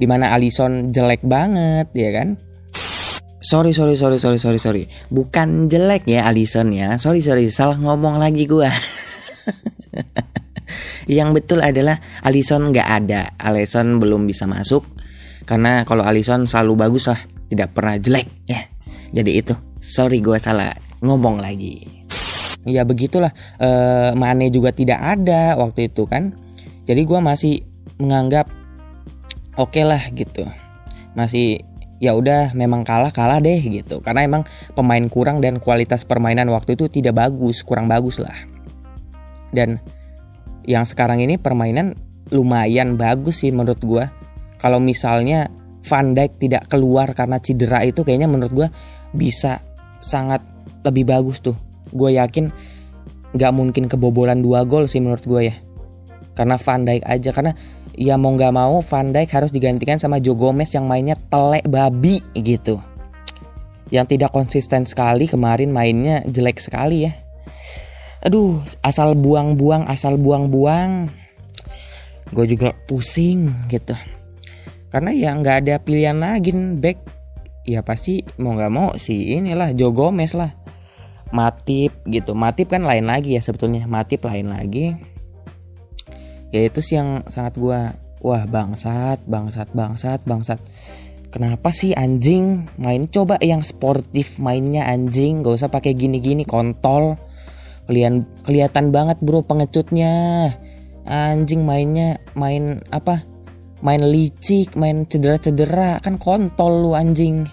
[0.00, 2.40] di mana Alisson jelek banget ya kan?
[3.44, 4.82] Sorry sorry sorry sorry sorry sorry.
[5.12, 6.96] Bukan jelek ya Alisson ya.
[6.96, 8.72] Sorry sorry salah ngomong lagi gua.
[11.10, 13.36] Yang betul adalah Alisson nggak ada.
[13.36, 14.88] Alisson belum bisa masuk.
[15.44, 17.20] Karena kalau Alisson selalu bagus lah
[17.52, 18.60] tidak pernah jelek ya.
[19.10, 20.70] Jadi itu sorry gue salah
[21.02, 21.82] ngomong lagi.
[22.68, 23.32] Ya begitulah.
[23.58, 23.68] E,
[24.14, 26.36] Mane juga tidak ada waktu itu kan.
[26.86, 27.64] Jadi gue masih
[27.98, 28.59] menganggap
[29.56, 30.46] oke okay lah gitu
[31.18, 31.64] masih
[32.00, 36.74] ya udah memang kalah kalah deh gitu karena emang pemain kurang dan kualitas permainan waktu
[36.78, 38.34] itu tidak bagus kurang bagus lah
[39.50, 39.82] dan
[40.64, 41.98] yang sekarang ini permainan
[42.30, 44.04] lumayan bagus sih menurut gue
[44.60, 45.48] kalau misalnya
[45.80, 48.68] Van Dijk tidak keluar karena cedera itu kayaknya menurut gue
[49.16, 49.64] bisa
[50.04, 50.44] sangat
[50.84, 51.56] lebih bagus tuh.
[51.90, 52.52] Gue yakin
[53.32, 55.54] nggak mungkin kebobolan dua gol sih menurut gue ya.
[56.40, 57.52] Karena Van Dijk aja karena
[57.92, 62.24] ya mau nggak mau Van Dijk harus digantikan sama Joe Gomez yang mainnya telek babi
[62.32, 62.80] gitu.
[63.92, 67.12] Yang tidak konsisten sekali kemarin mainnya jelek sekali ya.
[68.24, 71.12] Aduh, asal buang-buang, asal buang-buang.
[72.32, 73.92] Gue juga pusing gitu.
[74.88, 77.04] Karena ya nggak ada pilihan lagi back
[77.68, 80.56] ya pasti mau nggak mau sih inilah Joe Gomez lah
[81.30, 84.96] Matip gitu Matip kan lain lagi ya sebetulnya Matip lain lagi
[86.50, 90.60] ya itu sih yang sangat gua wah bangsat bangsat bangsat bangsat.
[91.30, 93.06] Kenapa sih anjing main?
[93.06, 97.14] Coba yang sportif mainnya anjing gak usah pakai gini-gini kontol.
[97.86, 100.50] Kalian kelihatan banget bro pengecutnya.
[101.06, 103.22] Anjing mainnya main apa?
[103.80, 107.48] Main licik, main cedera-cedera, kan kontol lu anjing.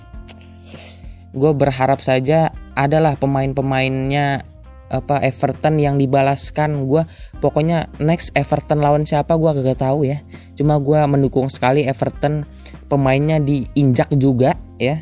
[1.37, 4.43] Gue berharap saja adalah pemain-pemainnya
[4.91, 6.89] apa Everton yang dibalaskan.
[6.89, 7.07] Gue
[7.39, 10.21] pokoknya next Everton lawan siapa gue gak tahu ya.
[10.57, 12.45] Cuma gue mendukung sekali Everton
[12.87, 15.01] pemainnya diinjak juga ya,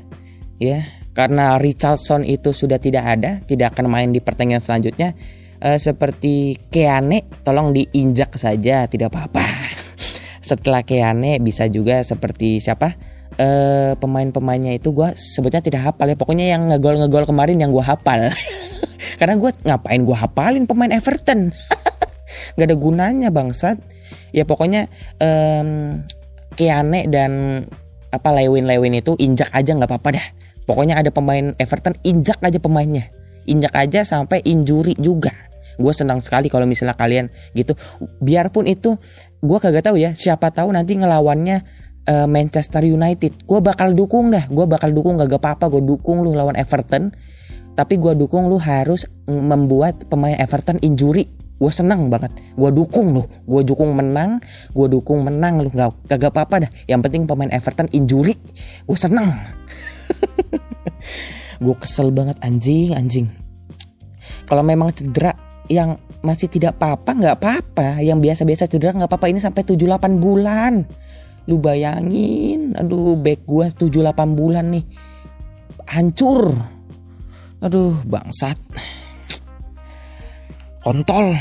[0.59, 0.83] ya
[1.15, 5.15] karena Richardson itu sudah tidak ada, tidak akan main di pertandingan selanjutnya.
[5.63, 9.41] Uh, seperti Keane, tolong diinjak saja, tidak apa-apa.
[10.51, 12.91] Setelah Keane bisa juga seperti siapa?
[13.35, 16.19] Uh, pemain-pemainnya itu gue sebutnya tidak hafal ya.
[16.19, 18.35] Pokoknya yang ngegol ngegol kemarin yang gue hafal.
[19.19, 21.55] Karena gue ngapain gue hafalin pemain Everton
[22.55, 23.77] nggak ada gunanya bangsat.
[24.31, 24.87] Ya pokoknya
[25.19, 26.01] um,
[26.55, 27.63] Keane dan
[28.15, 30.27] apa Lewin Lewin itu injak aja nggak apa-apa dah.
[30.65, 33.11] Pokoknya ada pemain Everton injak aja pemainnya.
[33.45, 35.29] Injak aja sampai injury juga.
[35.75, 37.75] Gue senang sekali kalau misalnya kalian gitu.
[38.23, 38.95] Biarpun itu
[39.43, 41.61] gue kagak tahu ya siapa tahu nanti ngelawannya
[42.09, 43.45] uh, Manchester United.
[43.45, 44.47] Gue bakal dukung dah.
[44.49, 45.69] Gue bakal dukung gak apa-apa.
[45.69, 47.11] Gue dukung lu lawan Everton.
[47.75, 52.35] Tapi gue dukung lu harus membuat pemain Everton injury gue senang banget.
[52.59, 53.23] Gue dukung lu.
[53.47, 54.43] Gue dukung menang.
[54.75, 55.71] Gue dukung menang lu.
[55.71, 56.71] Gak kagak apa-apa dah.
[56.91, 58.35] Yang penting pemain Everton injury.
[58.83, 59.31] Gue senang.
[61.63, 63.27] Gue kesel banget anjing anjing.
[64.45, 65.31] Kalau memang cedera
[65.71, 68.03] yang masih tidak apa-apa nggak apa-apa.
[68.03, 69.31] Yang biasa-biasa cedera nggak apa-apa.
[69.31, 70.83] Ini sampai 7-8 bulan.
[71.47, 72.75] Lu bayangin.
[72.75, 74.83] Aduh back gua 7-8 bulan nih.
[75.87, 76.51] Hancur.
[77.63, 78.59] Aduh bangsat
[80.85, 81.33] kontol.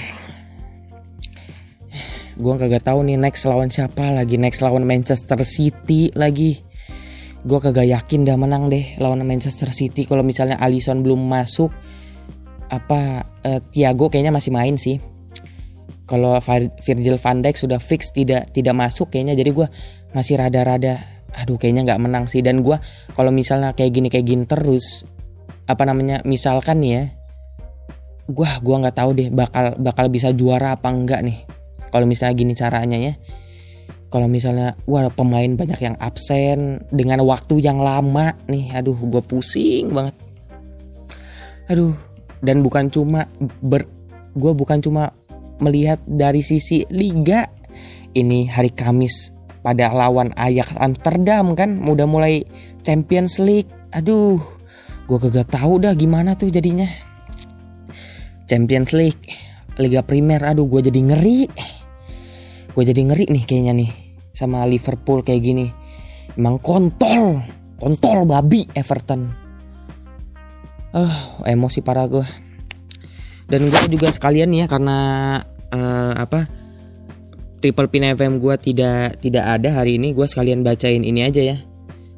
[2.40, 6.64] Gua kagak tahu nih next lawan siapa lagi next lawan Manchester City lagi.
[7.44, 10.08] Gua kagak yakin dah menang deh lawan Manchester City.
[10.08, 11.68] Kalau misalnya Alisson belum masuk
[12.72, 14.96] apa uh, Thiago kayaknya masih main sih.
[16.08, 16.36] Kalau
[16.84, 19.66] Virgil van Dijk sudah fix tidak tidak masuk kayaknya jadi gue
[20.12, 21.00] masih rada-rada
[21.32, 22.40] aduh kayaknya nggak menang sih.
[22.40, 22.80] Dan gue
[23.12, 25.04] kalau misalnya kayak gini kayak gini terus
[25.64, 27.04] apa namanya misalkan nih ya
[28.24, 31.44] gue gua nggak tahu deh bakal bakal bisa juara apa enggak nih.
[31.92, 33.14] Kalau misalnya gini caranya ya.
[34.08, 38.72] Kalau misalnya wah pemain banyak yang absen dengan waktu yang lama nih.
[38.74, 40.14] Aduh gue pusing banget.
[41.68, 41.92] Aduh
[42.40, 43.28] dan bukan cuma
[43.60, 43.84] ber
[44.34, 45.12] gue bukan cuma
[45.60, 47.46] melihat dari sisi liga.
[48.14, 49.34] Ini hari Kamis
[49.66, 52.46] pada lawan Ajax Amsterdam kan udah mulai
[52.86, 53.68] Champions League.
[53.92, 54.38] Aduh
[55.04, 56.88] gue kagak tahu dah gimana tuh jadinya
[58.46, 59.20] Champions League
[59.80, 60.42] Liga Primer.
[60.44, 61.48] Aduh gue jadi ngeri.
[62.74, 63.90] Gue jadi ngeri nih kayaknya nih
[64.34, 65.66] sama Liverpool kayak gini.
[66.34, 67.38] Emang kontol
[67.78, 69.30] kontol babi Everton.
[70.94, 72.22] Uh, emosi parah gue
[73.48, 74.96] dan gue juga sekalian ya karena
[75.74, 76.48] uh, apa
[77.60, 81.56] triple pin FM gue tidak tidak ada hari ini gue sekalian bacain ini aja ya.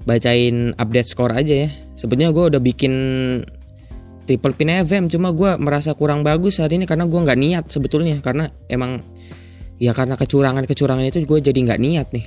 [0.07, 1.71] Bacain update skor aja ya.
[1.99, 2.95] Sebenarnya gue udah bikin
[4.27, 8.19] triple pin FM cuma gue merasa kurang bagus hari ini karena gue nggak niat sebetulnya
[8.21, 9.01] karena emang
[9.79, 12.27] ya karena kecurangan kecurangan itu gue jadi nggak niat nih.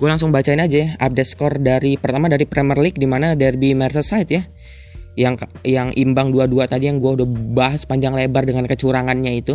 [0.00, 3.76] Gue langsung bacain aja ya update skor dari pertama dari Premier League di mana derby
[3.76, 4.42] Merseyside ya
[5.18, 9.54] yang yang imbang dua-dua tadi yang gue udah bahas panjang lebar dengan kecurangannya itu.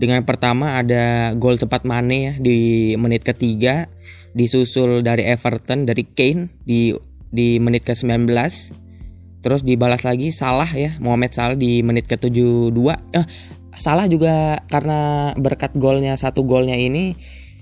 [0.00, 3.84] Dengan pertama ada gol cepat Mane ya di menit ketiga
[4.32, 6.96] disusul dari Everton dari Kane di
[7.28, 8.26] di menit ke-19
[9.40, 12.76] terus dibalas lagi Salah ya Mohamed Salah di menit ke-72
[13.16, 13.26] eh,
[13.76, 17.14] Salah juga karena berkat golnya satu golnya ini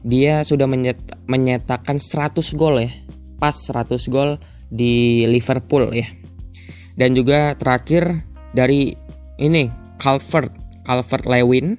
[0.06, 2.90] dia sudah menyet, menyatakan 100 gol ya.
[3.38, 4.38] Pas 100 gol
[4.72, 6.06] di Liverpool ya.
[6.98, 8.26] Dan juga terakhir
[8.56, 8.96] dari
[9.38, 9.70] ini
[10.02, 10.50] Calvert
[10.82, 11.78] Calvert Lewin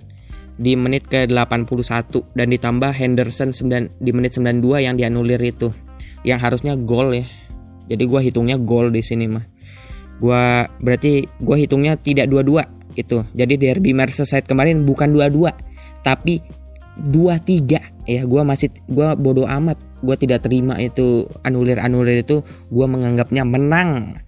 [0.60, 5.72] di menit ke 81 dan ditambah Henderson 9, di menit 92 yang dianulir itu.
[6.24, 7.28] Yang harusnya gol ya.
[7.90, 9.59] Jadi gua hitungnya gol di sini mah
[10.20, 15.56] gua berarti gua hitungnya tidak dua-dua itu jadi derby Merseyside kemarin bukan dua-dua
[16.04, 16.44] tapi
[17.00, 17.80] dua-tiga.
[18.10, 19.80] Ya gua masih gua bodoh amat.
[20.04, 22.44] Gua tidak terima itu anulir anulir itu.
[22.72, 24.20] Gua menganggapnya menang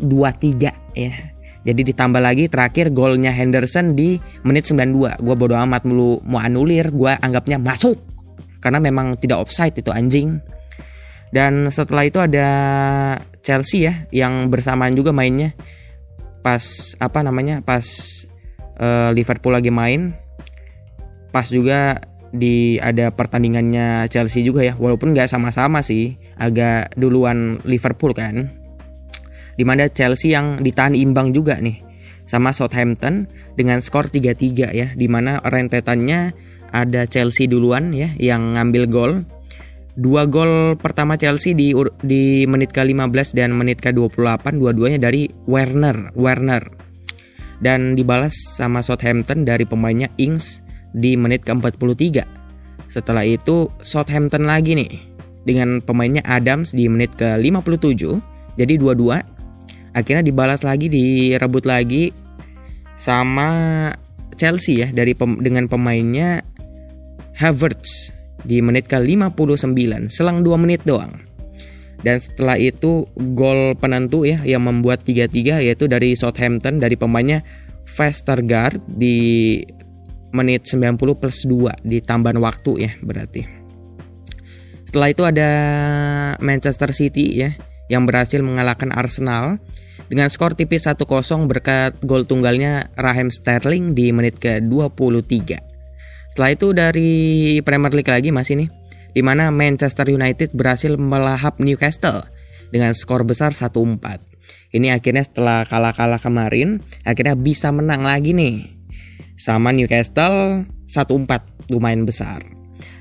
[0.00, 1.12] dua-tiga ya.
[1.66, 4.16] Jadi ditambah lagi terakhir golnya Henderson di
[4.46, 7.98] menit 92 gua bodoh amat mulu mau anulir gua anggapnya masuk.
[8.58, 10.42] Karena memang tidak offside itu anjing
[11.28, 12.48] dan setelah itu ada
[13.44, 15.52] Chelsea ya yang bersamaan juga mainnya.
[16.40, 17.84] Pas apa namanya pas
[18.80, 20.16] uh, Liverpool lagi main.
[21.28, 22.00] Pas juga
[22.32, 24.74] di ada pertandingannya Chelsea juga ya.
[24.76, 28.48] Walaupun nggak sama-sama sih agak duluan Liverpool kan.
[29.58, 31.82] Di mana Chelsea yang ditahan imbang juga nih
[32.28, 33.26] sama Southampton
[33.58, 34.88] dengan skor 3-3 ya.
[34.96, 36.32] Di mana rentetannya
[36.72, 39.12] ada Chelsea duluan ya yang ngambil gol
[39.98, 41.74] Dua gol pertama Chelsea di
[42.06, 46.62] di menit ke-15 dan menit ke-28 dua-duanya dari Werner, Werner.
[47.58, 50.62] Dan dibalas sama Southampton dari pemainnya Ings
[50.94, 52.22] di menit ke-43.
[52.86, 55.02] Setelah itu Southampton lagi nih
[55.42, 57.98] dengan pemainnya Adams di menit ke-57.
[58.54, 59.18] Jadi dua-dua
[59.98, 62.14] akhirnya dibalas lagi direbut lagi
[62.94, 63.90] sama
[64.38, 66.46] Chelsea ya dari pem, dengan pemainnya
[67.34, 71.14] Havertz di menit ke-59, selang 2 menit doang.
[71.98, 77.42] Dan setelah itu gol penentu ya yang membuat 3-3 yaitu dari Southampton dari pemainnya
[77.88, 79.58] Vestergaard di
[80.30, 83.42] menit 90 plus 2 di tambahan waktu ya berarti.
[84.86, 85.50] Setelah itu ada
[86.38, 87.50] Manchester City ya
[87.90, 89.58] yang berhasil mengalahkan Arsenal
[90.08, 91.04] dengan skor tipis 1-0
[91.50, 95.60] berkat gol tunggalnya Raheem Sterling di menit ke-23.
[96.32, 97.12] Setelah itu dari
[97.64, 98.68] Premier League lagi masih nih,
[99.12, 102.22] di mana Manchester United berhasil melahap Newcastle
[102.70, 103.98] dengan skor besar 1-4.
[104.68, 108.68] Ini akhirnya setelah kalah-kalah kemarin, akhirnya bisa menang lagi nih.
[109.40, 112.44] Sama Newcastle 1-4, lumayan besar.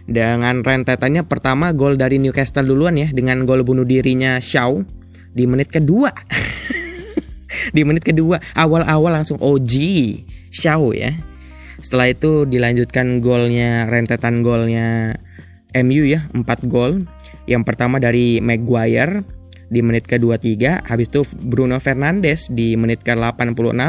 [0.07, 4.79] Dengan rentetannya pertama gol dari Newcastle duluan ya dengan gol bunuh dirinya Shaw
[5.35, 6.15] di menit kedua.
[7.75, 9.73] di menit kedua awal-awal langsung OG
[10.51, 11.11] Shaw ya
[11.81, 15.17] setelah itu dilanjutkan golnya rentetan golnya
[15.75, 17.05] MU ya 4 gol.
[17.45, 19.21] Yang pertama dari Maguire
[19.67, 23.81] di menit ke-23, habis itu Bruno Fernandes di menit ke-86.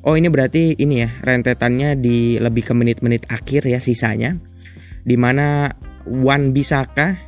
[0.00, 4.38] Oh, ini berarti ini ya, rentetannya di lebih ke menit-menit akhir ya sisanya.
[5.04, 5.68] Di mana
[6.08, 7.18] Wan Bisaka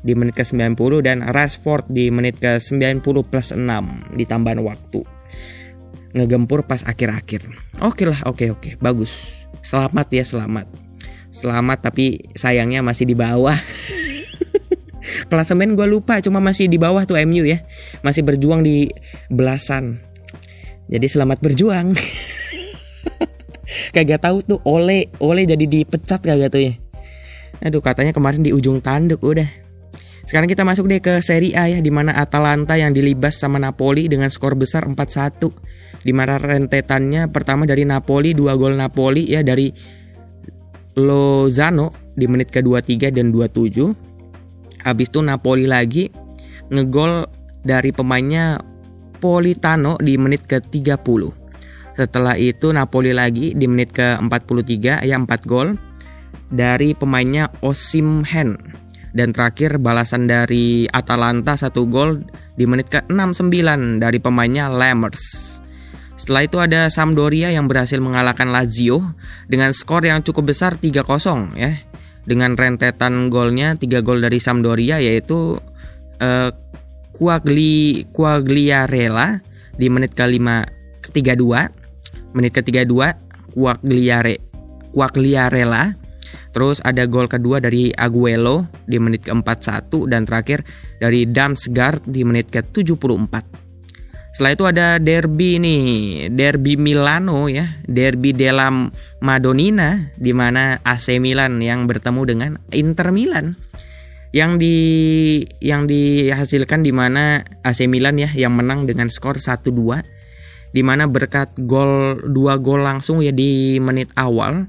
[0.00, 5.04] di menit ke-90 dan Rashford di menit ke-90 plus 6 di tambahan waktu.
[6.12, 7.48] Ngegempur pas akhir-akhir.
[7.84, 9.41] Oke lah, oke oke, bagus.
[9.62, 10.66] Selamat ya selamat.
[11.30, 13.54] Selamat tapi sayangnya masih di bawah.
[15.30, 17.62] Klasemen gue lupa cuma masih di bawah tuh MU ya.
[18.02, 18.90] Masih berjuang di
[19.30, 20.02] belasan.
[20.90, 21.94] Jadi selamat berjuang.
[23.94, 26.74] kagak tahu tuh Ole Ole jadi dipecat kagak tuh ya.
[27.62, 29.46] Aduh katanya kemarin di ujung tanduk udah.
[30.26, 34.10] Sekarang kita masuk deh ke Serie A ya di mana Atalanta yang dilibas sama Napoli
[34.10, 39.68] dengan skor besar 4-1 di mana rentetannya pertama dari Napoli dua gol Napoli ya dari
[40.96, 46.08] Lozano di menit ke-23 dan 27 habis itu Napoli lagi
[46.72, 47.28] ngegol
[47.64, 48.60] dari pemainnya
[49.22, 51.22] Politano di menit ke-30
[51.96, 55.76] setelah itu Napoli lagi di menit ke-43 ya 4 gol
[56.52, 58.56] dari pemainnya Osimhen
[59.12, 62.24] dan terakhir balasan dari Atalanta satu gol
[62.56, 65.51] di menit ke-69 dari pemainnya Lammers.
[66.22, 69.02] Setelah itu ada Sampdoria yang berhasil mengalahkan Lazio
[69.50, 71.02] dengan skor yang cukup besar 3-0
[71.58, 71.82] ya.
[72.22, 75.58] Dengan rentetan golnya 3 gol dari Sampdoria yaitu
[76.22, 76.50] uh,
[77.10, 79.42] Quagli Quagliarella
[79.74, 80.46] di menit ke-5
[81.10, 81.46] ke-32
[82.38, 82.94] menit ke-32
[83.58, 84.38] Quagliare
[84.94, 85.90] Quagliarella.
[86.54, 90.62] Terus ada gol kedua dari Aguelo di menit ke-41 dan terakhir
[91.02, 93.61] dari Damsgaard di menit ke-74
[94.32, 95.84] setelah itu ada derby nih,
[96.32, 98.72] derby Milano ya, derby della
[99.20, 103.52] Madonnina di mana AC Milan yang bertemu dengan Inter Milan.
[104.32, 104.76] Yang di
[105.60, 109.68] yang dihasilkan di mana AC Milan ya yang menang dengan skor 1-2
[110.72, 114.64] di mana berkat gol dua gol langsung ya di menit awal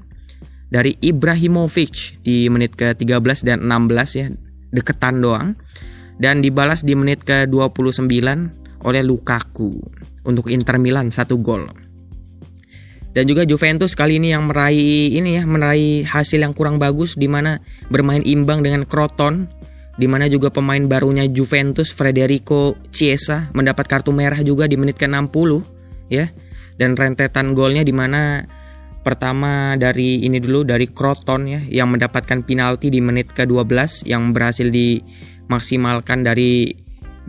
[0.68, 4.26] dari Ibrahimovic di menit ke-13 dan 16 ya,
[4.74, 5.54] deketan doang.
[6.18, 8.10] Dan dibalas di menit ke-29
[8.84, 9.80] oleh Lukaku
[10.28, 11.66] untuk Inter Milan satu gol.
[13.14, 17.30] Dan juga Juventus kali ini yang meraih ini ya meraih hasil yang kurang bagus di
[17.30, 19.46] mana bermain imbang dengan Croton
[19.94, 25.50] di mana juga pemain barunya Juventus Federico Chiesa mendapat kartu merah juga di menit ke-60
[26.10, 26.26] ya.
[26.74, 28.42] Dan rentetan golnya di mana
[29.06, 34.66] pertama dari ini dulu dari Croton ya yang mendapatkan penalti di menit ke-12 yang berhasil
[34.74, 36.74] dimaksimalkan dari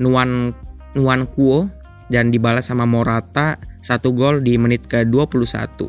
[0.02, 0.50] Nuan
[0.96, 1.68] Nuan Kuo
[2.10, 5.86] dan dibalas sama Morata satu gol di menit ke-21.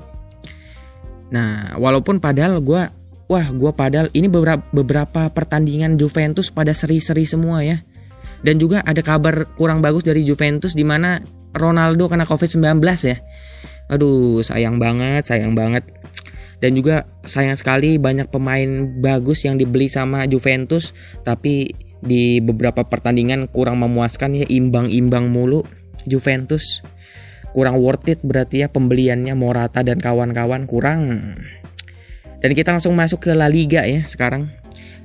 [1.32, 2.82] Nah, walaupun padahal gue
[3.26, 7.80] wah gue padahal ini beberapa, beberapa pertandingan Juventus pada seri-seri semua ya.
[8.44, 11.18] Dan juga ada kabar kurang bagus dari Juventus di mana
[11.56, 13.16] Ronaldo kena Covid-19 ya.
[13.90, 15.82] Aduh, sayang banget, sayang banget.
[16.60, 21.68] Dan juga sayang sekali banyak pemain bagus yang dibeli sama Juventus tapi
[22.06, 25.66] di beberapa pertandingan kurang memuaskan ya imbang-imbang mulu.
[26.06, 26.86] Juventus
[27.50, 31.34] kurang worth it berarti ya pembeliannya Morata dan kawan-kawan kurang.
[32.38, 34.46] Dan kita langsung masuk ke La Liga ya sekarang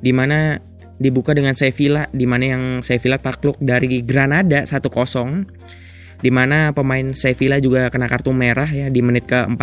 [0.03, 0.61] di mana
[1.01, 7.57] dibuka dengan Sevilla di mana yang Sevilla takluk dari Granada 1-0 di mana pemain Sevilla
[7.57, 9.57] juga kena kartu merah ya di menit ke 4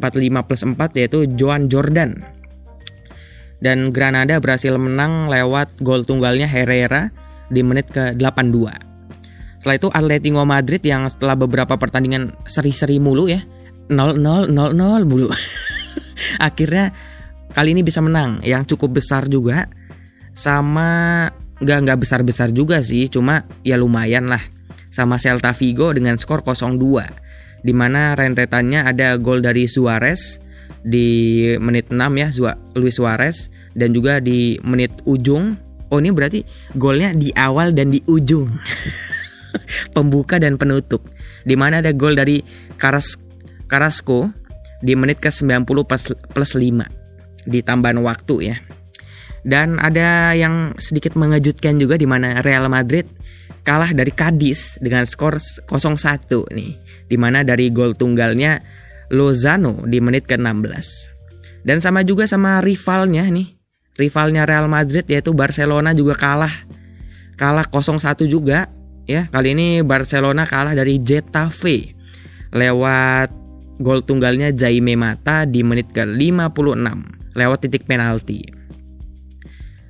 [0.00, 2.24] 45 plus 4 yaitu Joan Jordan
[3.62, 7.14] dan Granada berhasil menang lewat gol tunggalnya Herrera
[7.48, 8.58] di menit ke-82.
[9.62, 13.38] Setelah itu Atletico Madrid yang setelah beberapa pertandingan seri-seri mulu ya
[13.86, 15.30] 0-0 0-0 mulu.
[16.50, 16.90] Akhirnya
[17.54, 19.70] kali ini bisa menang yang cukup besar juga
[20.34, 21.30] sama
[21.62, 24.42] nggak nggak besar-besar juga sih, cuma ya lumayan lah
[24.90, 27.22] sama Celta Vigo dengan skor 0-2
[27.62, 30.42] di mana rentetannya ada gol dari Suarez
[30.82, 32.28] di menit 6 ya
[32.74, 35.56] Luis Suarez dan juga di menit ujung
[35.92, 36.40] oh ini berarti
[36.76, 38.48] golnya di awal dan di ujung
[39.94, 41.04] pembuka dan penutup
[41.44, 42.40] di mana ada gol dari
[42.76, 43.18] Karas
[43.68, 44.28] Carrasco
[44.82, 48.56] di menit ke 90 plus, plus 5 di tambahan waktu ya
[49.42, 53.04] dan ada yang sedikit mengejutkan juga di mana Real Madrid
[53.62, 56.72] kalah dari Cadiz dengan skor 0-1 nih
[57.10, 58.62] di mana dari gol tunggalnya
[59.12, 61.12] Lozano di menit ke-16.
[61.62, 63.61] Dan sama juga sama rivalnya nih.
[63.96, 66.52] Rivalnya Real Madrid yaitu Barcelona juga kalah.
[67.36, 68.68] Kalah 0-1 juga
[69.04, 69.28] ya.
[69.28, 71.92] Kali ini Barcelona kalah dari Getafe
[72.52, 73.28] lewat
[73.80, 76.86] gol tunggalnya Jaime Mata di menit ke-56
[77.36, 78.44] lewat titik penalti.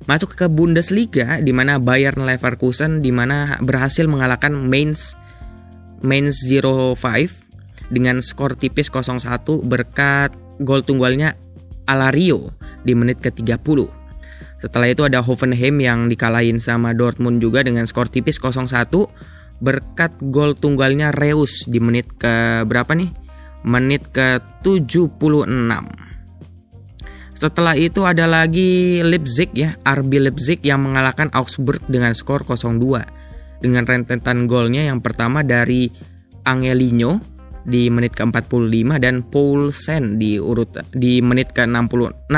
[0.03, 5.15] Masuk ke Bundesliga di mana Bayern Leverkusen di mana berhasil mengalahkan Mainz
[6.03, 6.99] Mainz 05
[7.87, 11.39] dengan skor tipis 0-1 berkat gol tunggalnya
[11.87, 12.51] Alario
[12.83, 13.87] di menit ke-30.
[14.63, 18.87] Setelah itu ada Hoffenheim yang dikalahin sama Dortmund juga dengan skor tipis 0-1
[19.59, 23.11] berkat gol tunggalnya Reus di menit ke berapa nih?
[23.63, 25.47] Menit ke-76.
[27.35, 33.23] Setelah itu ada lagi Leipzig ya, RB Leipzig yang mengalahkan Augsburg dengan skor 0-2
[33.63, 35.87] dengan rentetan golnya yang pertama dari
[36.43, 37.32] Angelino
[37.63, 42.35] di menit ke-45 dan Poulsen di urut di menit ke-66.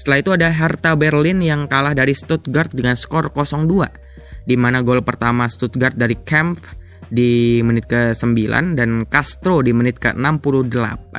[0.00, 4.04] Setelah itu ada Hertha Berlin yang kalah dari Stuttgart dengan skor 0-2
[4.44, 6.60] di mana gol pertama Stuttgart dari Kempf
[7.08, 11.14] di menit ke-9 dan Castro di menit ke-68.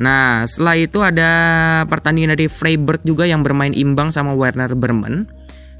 [0.00, 1.30] Nah, setelah itu ada
[1.84, 5.28] pertandingan dari Freiburg juga yang bermain imbang sama Werner Bremen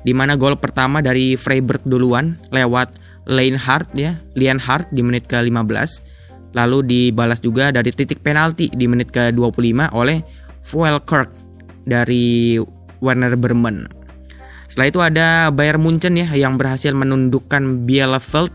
[0.05, 2.93] di mana gol pertama dari Freiburg duluan lewat
[3.31, 4.19] Hart ya,
[4.59, 6.03] Hart di menit ke-15.
[6.51, 10.19] Lalu dibalas juga dari titik penalti di menit ke-25 oleh
[10.67, 11.31] Fuelkirk
[11.87, 12.59] dari
[12.99, 13.87] Werner Bremen.
[14.67, 18.51] Setelah itu ada Bayern Munchen ya yang berhasil menundukkan Bielefeld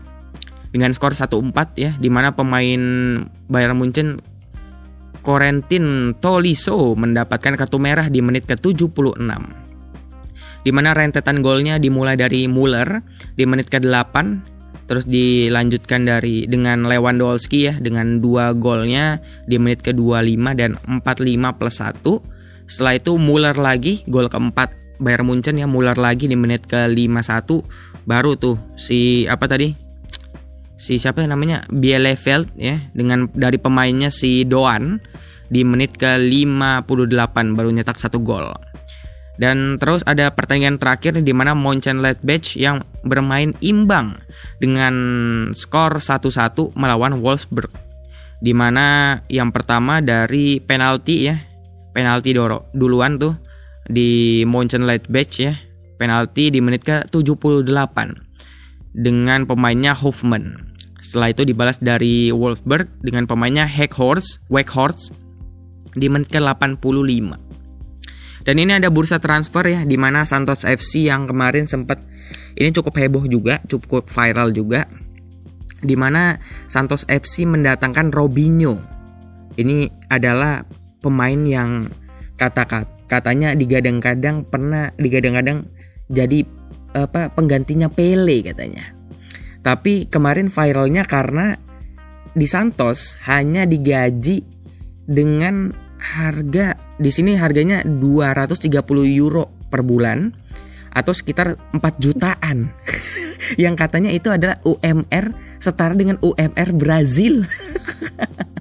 [0.72, 2.80] dengan skor 1-4 ya di mana pemain
[3.48, 4.20] Bayern Munchen
[5.24, 9.16] Corentin Tolisso mendapatkan kartu merah di menit ke-76.
[10.66, 12.98] di mana rentetan golnya dimulai dari Muller
[13.38, 14.14] di menit ke-8
[14.86, 19.18] terus dilanjutkan dari dengan Lewandowski ya dengan dua golnya
[19.50, 25.60] di menit ke-25 dan 45 plus 1 setelah itu Muller lagi gol keempat Bayern Munchen
[25.60, 27.50] ya Muller lagi di menit ke-51
[28.08, 29.74] baru tuh si apa tadi?
[30.76, 31.64] Si siapa namanya?
[31.72, 35.00] Bielefeld ya dengan dari pemainnya si Doan
[35.48, 38.50] di menit ke-58 baru nyetak satu gol.
[39.36, 44.16] Dan terus ada pertandingan terakhir di mana Mönchengladbach yang bermain imbang
[44.64, 44.94] dengan
[45.52, 47.68] skor 1-1 melawan Wolfsburg.
[48.40, 51.36] Di mana yang pertama dari penalti ya,
[51.92, 53.36] penalti Doro duluan tuh
[53.88, 55.52] di Mönchengladbach ya,
[56.00, 57.96] penalti di menit ke-78
[58.96, 60.72] dengan pemainnya Hoffman.
[61.04, 65.12] Setelah itu dibalas dari Wolfsburg dengan pemainnya Heckhorst, Weghorst
[65.96, 67.45] di menit ke-85.
[68.46, 71.98] Dan ini ada bursa transfer ya di mana Santos FC yang kemarin sempat
[72.54, 74.86] ini cukup heboh juga, cukup viral juga.
[75.82, 76.38] Di mana
[76.70, 78.78] Santos FC mendatangkan Robinho.
[79.58, 80.62] Ini adalah
[81.02, 81.90] pemain yang
[82.38, 85.66] kata katanya digadang-gadang pernah digadang-gadang
[86.06, 86.46] jadi
[86.94, 88.94] apa penggantinya Pele katanya.
[89.66, 91.58] Tapi kemarin viralnya karena
[92.30, 94.44] di Santos hanya digaji
[95.02, 98.72] dengan harga di sini harganya 230
[99.16, 100.32] euro per bulan
[100.96, 102.72] atau sekitar 4 jutaan.
[103.62, 107.44] yang katanya itu adalah UMR setara dengan UMR Brazil.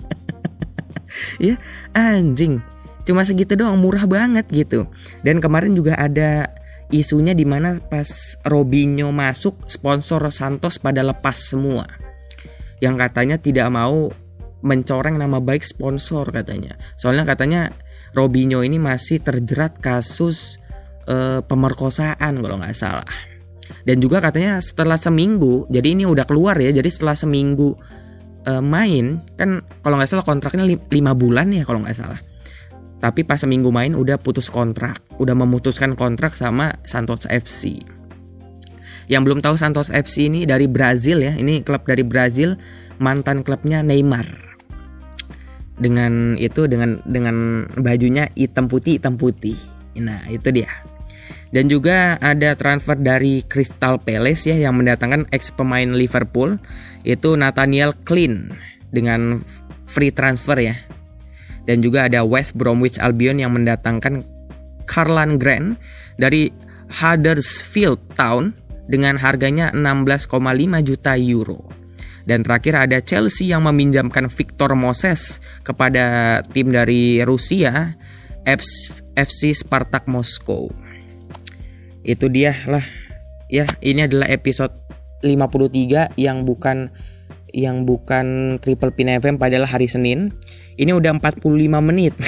[1.48, 1.56] ya,
[1.96, 2.60] anjing.
[3.08, 4.90] Cuma segitu doang murah banget gitu.
[5.24, 6.52] Dan kemarin juga ada
[6.92, 11.88] isunya di mana pas Robinho masuk sponsor Santos pada lepas semua.
[12.84, 14.12] Yang katanya tidak mau
[14.66, 16.74] mencoreng nama baik sponsor katanya.
[16.98, 17.70] Soalnya katanya
[18.18, 20.58] Robinho ini masih terjerat kasus
[21.06, 23.06] uh, pemerkosaan kalau nggak salah.
[23.86, 26.74] Dan juga katanya setelah seminggu, jadi ini udah keluar ya.
[26.74, 27.78] Jadi setelah seminggu
[28.50, 32.18] uh, main kan kalau nggak salah kontraknya lima bulan ya kalau nggak salah.
[32.98, 37.78] Tapi pas seminggu main udah putus kontrak, udah memutuskan kontrak sama Santos FC.
[39.06, 42.58] Yang belum tahu Santos FC ini dari Brazil ya, ini klub dari Brazil,
[42.98, 44.55] mantan klubnya Neymar
[45.76, 49.58] dengan itu dengan dengan bajunya hitam putih hitam putih.
[50.00, 50.70] Nah itu dia.
[51.56, 56.60] Dan juga ada transfer dari Crystal Palace ya yang mendatangkan ex pemain Liverpool
[57.08, 58.52] itu Nathaniel Klein
[58.92, 59.40] dengan
[59.88, 60.76] free transfer ya.
[61.66, 64.22] Dan juga ada West Bromwich Albion yang mendatangkan
[64.86, 65.82] Karlan Grant
[66.22, 66.54] dari
[66.94, 68.54] Huddersfield Town
[68.86, 70.30] dengan harganya 16,5
[70.86, 71.85] juta euro.
[72.26, 77.94] Dan terakhir ada Chelsea yang meminjamkan Victor Moses kepada tim dari Rusia
[79.14, 80.74] FC Spartak Moskow.
[82.02, 82.86] Itu dia lah.
[83.46, 84.74] Ya, ini adalah episode
[85.22, 86.90] 53 yang bukan
[87.56, 90.34] yang bukan Triple Pin FM padahal hari Senin.
[90.76, 91.46] Ini udah 45
[91.82, 92.14] menit.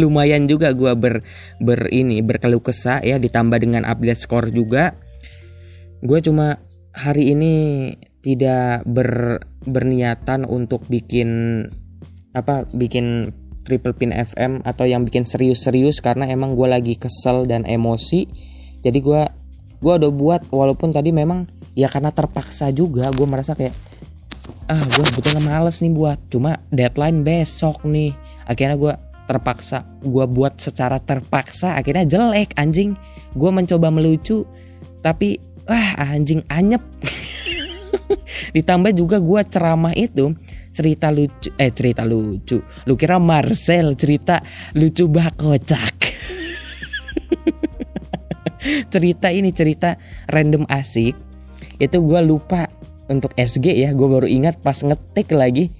[0.00, 1.20] Lumayan juga gua ber
[1.60, 4.96] ber ini berkeluh kesah ya ditambah dengan update skor juga.
[6.02, 6.60] Gue cuma
[6.96, 7.54] hari ini
[8.24, 11.62] tidak ber, berniatan untuk bikin
[12.32, 13.30] apa bikin
[13.68, 18.24] triple pin FM atau yang bikin serius-serius karena emang gue lagi kesel dan emosi.
[18.80, 19.22] Jadi gue
[19.76, 21.44] gue udah buat walaupun tadi memang
[21.76, 23.76] ya karena terpaksa juga gue merasa kayak
[24.72, 28.16] ah gue sebetulnya males nih buat cuma deadline besok nih.
[28.48, 28.94] Akhirnya gue
[29.26, 32.96] terpaksa gue buat secara terpaksa akhirnya jelek anjing.
[33.36, 34.46] Gue mencoba melucu
[35.04, 36.82] tapi wah anjing anyep.
[38.56, 40.34] Ditambah juga gue ceramah itu
[40.76, 42.60] cerita lucu eh cerita lucu.
[42.86, 44.44] Lu kira Marcel cerita
[44.76, 45.96] lucu bah kocak
[48.92, 49.96] cerita ini cerita
[50.30, 51.16] random asik.
[51.80, 52.68] Itu gue lupa
[53.08, 55.70] untuk SG ya gue baru ingat pas ngetik lagi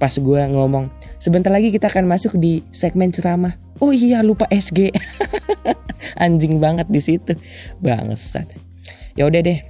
[0.00, 0.88] pas gue ngomong
[1.20, 3.54] sebentar lagi kita akan masuk di segmen ceramah.
[3.80, 4.92] Oh iya lupa SG
[6.24, 7.36] anjing banget di situ.
[7.80, 8.69] Bangsat
[9.20, 9.60] ya udah deh.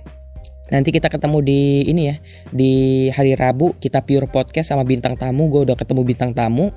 [0.71, 2.17] Nanti kita ketemu di ini ya
[2.55, 2.73] di
[3.11, 5.51] hari Rabu kita pure podcast sama bintang tamu.
[5.51, 6.71] Gue udah ketemu bintang tamu.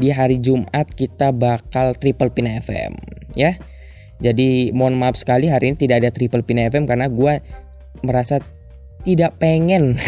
[0.00, 2.96] Di hari Jumat kita bakal triple pin FM
[3.36, 3.60] ya.
[4.24, 7.44] Jadi mohon maaf sekali hari ini tidak ada triple pin FM karena gue
[8.00, 8.40] merasa
[9.04, 9.92] tidak pengen.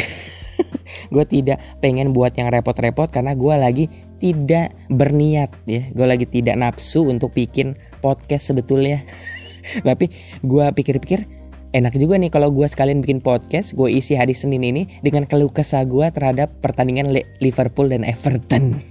[1.13, 3.85] Gue tidak pengen buat yang repot-repot karena gue lagi
[4.19, 5.87] tidak berniat ya.
[5.93, 9.05] Gue lagi tidak nafsu untuk bikin podcast sebetulnya.
[9.87, 10.09] Tapi
[10.43, 11.46] gue pikir-pikir
[11.77, 15.53] enak juga nih kalau gue sekalian bikin podcast gue isi hari Senin ini dengan keluh
[15.53, 17.13] kesah gue terhadap pertandingan
[17.45, 18.81] Liverpool dan Everton.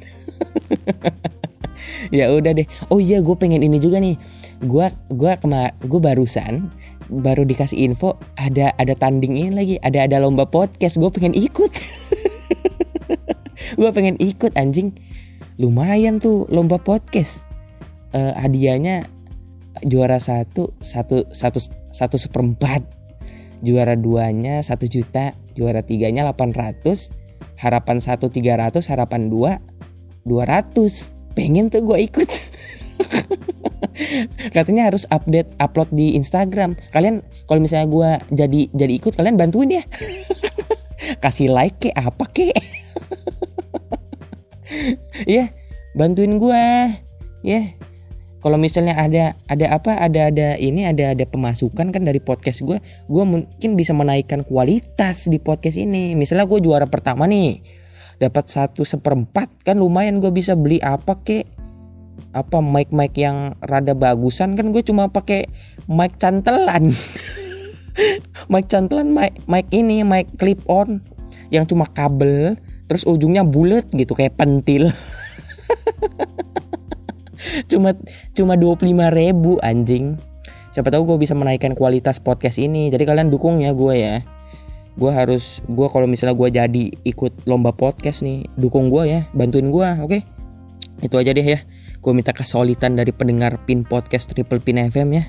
[2.14, 2.68] Ya udah deh.
[2.90, 4.18] Oh iya gue pengen ini juga nih.
[4.66, 6.72] Gue gua kema gue barusan
[7.12, 10.98] baru dikasih info ada ada tanding ini lagi ada ada lomba podcast.
[10.98, 11.72] Gue pengen ikut.
[13.80, 14.94] Gue pengen ikut anjing.
[15.60, 17.42] Lumayan tuh lomba podcast.
[18.16, 19.04] Uh, hadiahnya
[19.84, 21.60] juara satu satu satu
[21.92, 22.84] satu seperempat.
[23.66, 27.10] Juara duanya satu juta juara tiganya 800
[27.56, 29.58] harapan satu 300 harapan dua
[30.28, 32.30] 200 pengen tuh gue ikut.
[34.56, 36.76] Katanya harus update upload di Instagram.
[36.92, 39.84] Kalian kalau misalnya gue jadi jadi ikut kalian bantuin ya.
[41.24, 42.52] Kasih like ke apa ke?
[45.30, 45.54] Ya
[45.96, 46.66] bantuin gue
[47.46, 47.62] ya
[48.46, 52.78] kalau misalnya ada ada apa ada ada ini ada ada pemasukan kan dari podcast gue
[53.10, 56.14] gue mungkin bisa menaikkan kualitas di podcast ini.
[56.14, 57.58] Misalnya gue juara pertama nih
[58.22, 61.50] dapat satu seperempat kan lumayan gue bisa beli apa kek?
[62.38, 65.50] Apa mic mic yang rada bagusan kan gue cuma pakai
[65.90, 66.94] mic cantelan.
[68.52, 71.00] Mic cantelan mic mic ini mic clip on
[71.48, 72.60] yang cuma kabel
[72.92, 74.92] terus ujungnya bulat gitu kayak pentil
[77.72, 77.94] cuma
[78.34, 80.18] cuma 25 ribu anjing.
[80.76, 82.92] Siapa tahu gue bisa menaikkan kualitas podcast ini.
[82.92, 84.20] Jadi kalian dukung ya gue ya.
[84.96, 89.22] Gue harus gue kalau misalnya gue jadi ikut lomba podcast nih dukung gue ya.
[89.32, 90.12] Bantuin gue oke?
[90.12, 90.22] Okay?
[91.04, 91.60] itu aja deh ya.
[92.00, 95.24] Gue minta kesolidan dari pendengar pin podcast triple pin FM ya.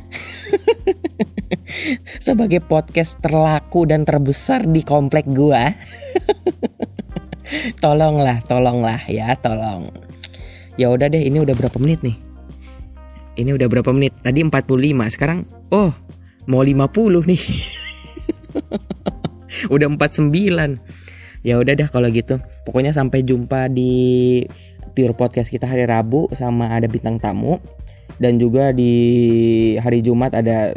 [2.27, 5.59] Sebagai podcast terlaku dan terbesar di komplek gue
[7.83, 9.87] tolonglah tolonglah ya tolong
[10.77, 12.17] ya udah deh ini udah berapa menit nih?
[13.37, 14.17] Ini udah berapa menit?
[14.25, 15.93] Tadi 45 sekarang oh
[16.49, 17.43] mau 50 nih.
[19.75, 20.29] Udah 49
[21.47, 22.43] ya udah dah kalau gitu.
[22.67, 24.43] Pokoknya sampai jumpa di
[24.97, 27.63] pure podcast kita hari Rabu sama ada bintang tamu.
[28.17, 30.73] Dan juga di hari Jumat ada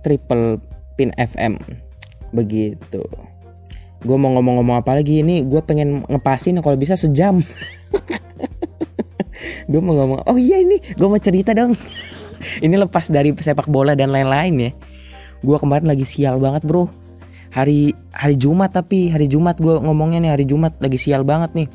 [0.00, 0.56] triple
[0.96, 1.60] pin FM
[2.32, 3.04] begitu.
[4.02, 5.20] Gue mau ngomong-ngomong apa lagi?
[5.20, 7.38] Ini gue pengen ngepasin kalau bisa sejam
[9.68, 11.76] gue mau ngomong oh iya ini gue mau cerita dong.
[12.64, 14.70] Ini lepas dari sepak bola dan lain-lain ya.
[15.42, 16.86] Gue kemarin lagi sial banget bro.
[17.50, 21.68] Hari hari Jumat tapi hari Jumat gue ngomongnya nih hari Jumat lagi sial banget nih.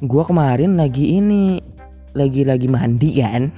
[0.00, 1.60] Gue kemarin lagi ini
[2.16, 3.52] lagi lagi mandi kan.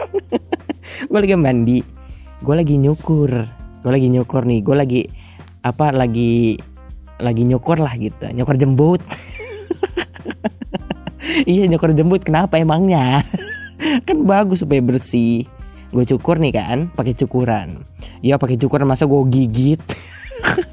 [1.12, 1.78] Gue lagi mandi.
[2.40, 3.30] Gue lagi nyukur.
[3.84, 4.60] Gue lagi nyukur nih.
[4.64, 5.02] Gue lagi
[5.60, 6.56] apa lagi
[7.20, 8.32] lagi nyukur lah gitu.
[8.32, 9.04] Nyukur jembut
[11.44, 13.24] iya nyukur jembut kenapa emangnya?
[14.06, 15.44] Kan bagus supaya bersih.
[15.94, 17.86] Gue cukur nih kan pakai cukuran.
[18.20, 19.80] Ya pakai cukuran masa gue gigit?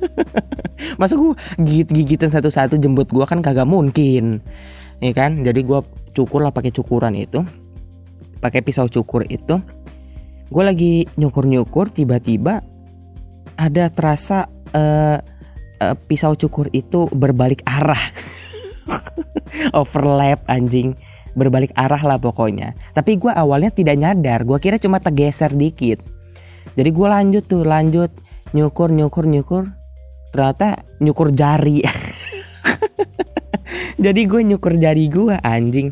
[1.00, 4.42] Masa gue gigit gigitan satu-satu jembut gue kan kagak mungkin.
[5.00, 5.46] Ya kan?
[5.46, 5.80] Jadi gue
[6.18, 7.46] cukur lah pakai cukuran itu.
[8.42, 9.62] Pakai pisau cukur itu.
[10.50, 12.66] Gue lagi nyukur nyukur tiba-tiba
[13.56, 15.18] ada terasa uh,
[15.80, 18.02] uh, pisau cukur itu berbalik arah
[19.80, 20.96] overlap anjing.
[21.34, 22.78] Berbalik arah lah pokoknya.
[22.94, 24.46] Tapi gue awalnya tidak nyadar.
[24.46, 25.98] Gue kira cuma tergeser dikit.
[26.78, 28.14] Jadi gue lanjut tuh lanjut.
[28.54, 29.64] Nyukur nyukur nyukur.
[30.30, 31.82] Ternyata nyukur jari.
[34.04, 35.90] Jadi gue nyukur jari gue anjing.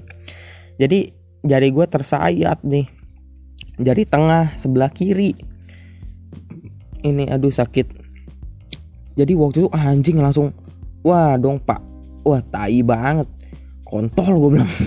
[0.77, 1.09] Jadi
[1.41, 2.85] jari gue tersayat nih.
[3.81, 5.33] Jari tengah sebelah kiri.
[7.01, 7.97] Ini aduh sakit.
[9.17, 10.53] Jadi waktu itu anjing langsung
[11.01, 11.90] wah dong pak
[12.25, 13.27] wah tai banget.
[13.85, 14.71] Kontol gue bilang.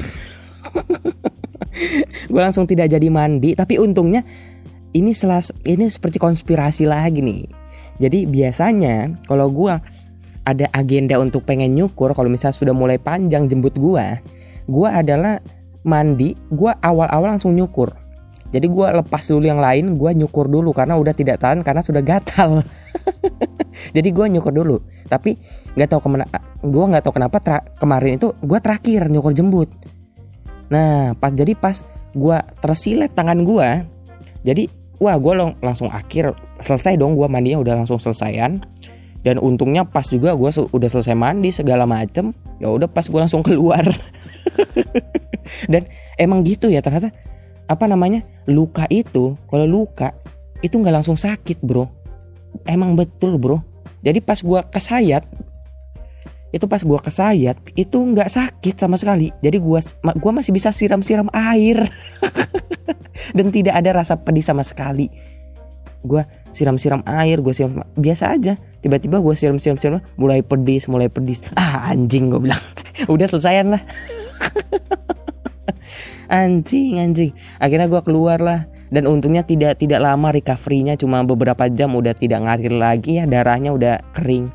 [2.31, 4.23] Gue langsung tidak jadi mandi tapi untungnya
[4.95, 7.45] ini selas ini seperti konspirasi lagi nih.
[7.99, 9.75] Jadi biasanya kalau gue
[10.45, 14.07] ada agenda untuk pengen nyukur kalau misalnya sudah mulai panjang jembut gue
[14.67, 15.41] gue adalah
[15.85, 17.93] mandi gue awal-awal langsung nyukur.
[18.55, 22.03] Jadi gue lepas dulu yang lain gue nyukur dulu karena udah tidak tahan karena sudah
[22.07, 22.63] gatal
[23.93, 24.77] jadi gue nyukur dulu.
[25.09, 25.37] Tapi
[25.75, 26.25] nggak tahu ke mana
[26.65, 27.37] gue nggak tahu kenapa
[27.79, 29.71] kemarin itu gue terakhir nyukur jembut.
[30.71, 31.83] Nah pas jadi pas
[32.15, 33.69] gue tersilet tangan gue
[34.47, 34.71] jadi
[35.03, 38.63] wah gue lang langsung akhir selesai dong gue mandinya udah langsung selesaian.
[39.25, 43.41] Dan untungnya pas juga gue udah selesai mandi segala macem ya udah pas gue langsung
[43.41, 43.81] keluar.
[45.73, 45.89] Dan
[46.21, 47.09] emang gitu ya ternyata
[47.65, 50.13] apa namanya luka itu kalau luka
[50.61, 51.89] itu nggak langsung sakit bro
[52.67, 53.59] emang betul bro.
[54.05, 55.25] Jadi pas gue kesayat
[56.55, 59.35] itu pas gua kesayat itu nggak sakit sama sekali.
[59.43, 59.83] Jadi gua
[60.23, 61.91] gua masih bisa siram-siram air.
[63.37, 65.11] Dan tidak ada rasa pedih sama sekali.
[66.07, 66.23] Gua
[66.55, 68.55] siram-siram air gue siram biasa aja.
[68.87, 72.63] Tiba-tiba gue siram-siram siram mulai pedis mulai pedis ah anjing gue bilang.
[73.13, 73.83] Udah selesaian lah
[76.29, 77.33] anjing anjing.
[77.59, 82.45] Akhirnya gue keluar lah dan untungnya tidak tidak lama recovery-nya cuma beberapa jam udah tidak
[82.47, 84.53] ngalir lagi ya darahnya udah kering.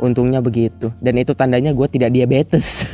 [0.00, 0.92] Untungnya begitu.
[1.02, 2.88] Dan itu tandanya gue tidak diabetes.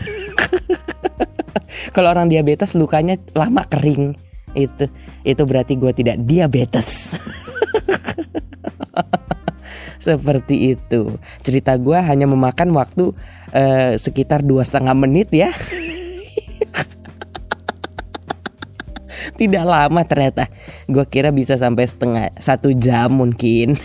[1.94, 4.16] Kalau orang diabetes lukanya lama kering.
[4.56, 4.88] Itu
[5.22, 6.86] itu berarti gue tidak diabetes.
[10.06, 11.18] Seperti itu.
[11.42, 13.10] Cerita gue hanya memakan waktu
[13.52, 15.50] uh, sekitar dua setengah menit ya
[19.40, 20.52] tidak lama ternyata.
[20.86, 23.76] Gue kira bisa sampai setengah satu jam mungkin.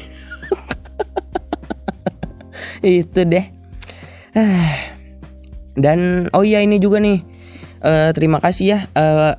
[2.81, 3.45] Itu deh.
[5.83, 7.23] Dan oh iya ini juga nih.
[7.81, 8.79] Uh, terima kasih ya.
[8.93, 9.33] Uh,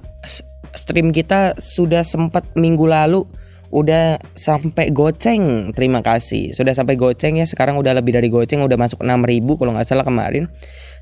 [0.73, 3.29] stream kita sudah sempat minggu lalu
[3.73, 5.73] udah sampai goceng.
[5.73, 6.53] Terima kasih.
[6.53, 7.49] Sudah sampai goceng ya.
[7.49, 10.49] Sekarang udah lebih dari goceng udah masuk 6000 kalau nggak salah kemarin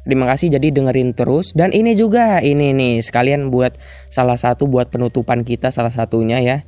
[0.00, 1.52] Terima kasih jadi dengerin terus.
[1.52, 3.76] Dan ini juga ini nih sekalian buat
[4.08, 6.64] salah satu buat penutupan kita salah satunya ya.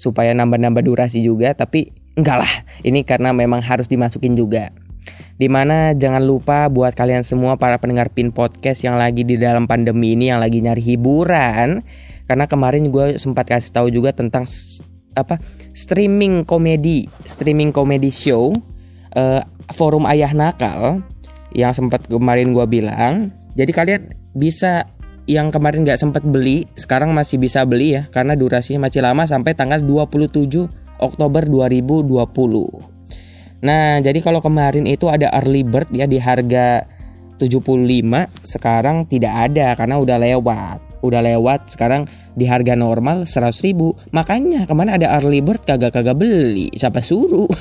[0.00, 2.52] Supaya nambah-nambah durasi juga tapi enggak lah.
[2.80, 4.72] Ini karena memang harus dimasukin juga.
[5.40, 9.64] Di mana jangan lupa buat kalian semua para pendengar Pin Podcast yang lagi di dalam
[9.64, 11.84] pandemi ini yang lagi nyari hiburan.
[12.28, 14.48] Karena kemarin gue sempat kasih tahu juga tentang
[15.18, 15.42] apa
[15.74, 18.54] streaming komedi streaming komedi show
[19.18, 19.42] uh,
[19.74, 21.02] forum ayah nakal
[21.54, 23.34] yang sempat kemarin gue bilang.
[23.58, 24.02] Jadi kalian
[24.34, 24.86] bisa
[25.30, 29.54] yang kemarin nggak sempat beli, sekarang masih bisa beli ya karena durasinya masih lama sampai
[29.54, 30.66] tanggal 27
[30.98, 32.90] Oktober 2020.
[33.60, 36.82] Nah, jadi kalau kemarin itu ada early bird ya di harga
[37.36, 40.89] 75, sekarang tidak ada karena udah lewat.
[41.00, 42.04] Udah lewat sekarang
[42.36, 47.48] di harga normal 100 ribu Makanya ke mana ada early bird kagak-kagak beli Siapa suruh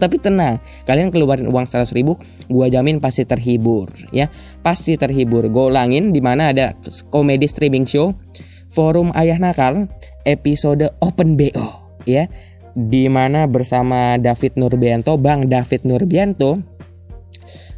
[0.00, 0.56] Tapi tenang,
[0.88, 2.16] kalian keluarin uang 100 ribu,
[2.48, 4.32] gua jamin pasti terhibur ya.
[4.64, 5.44] Pasti terhibur.
[5.52, 6.72] Gue ulangin di mana ada
[7.12, 8.16] komedi streaming show
[8.72, 9.92] Forum Ayah Nakal
[10.24, 12.24] episode Open BO ya.
[12.72, 16.62] Di mana bersama David Nurbianto, Bang David Nurbianto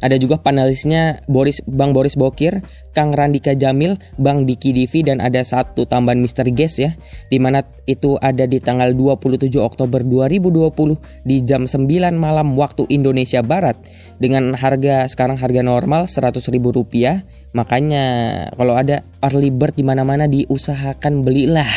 [0.03, 2.59] ada juga panelisnya Boris Bang Boris Bokir,
[2.93, 6.53] Kang Randika Jamil, Bang Diki Divi dan ada satu tambahan Mr.
[6.53, 6.93] Guest ya.
[7.33, 13.41] di mana itu ada di tanggal 27 Oktober 2020 di jam 9 malam waktu Indonesia
[13.41, 13.75] Barat
[14.21, 17.25] dengan harga sekarang harga normal 100 ribu rupiah.
[17.57, 18.05] Makanya
[18.53, 21.67] kalau ada early bird di mana-mana diusahakan belilah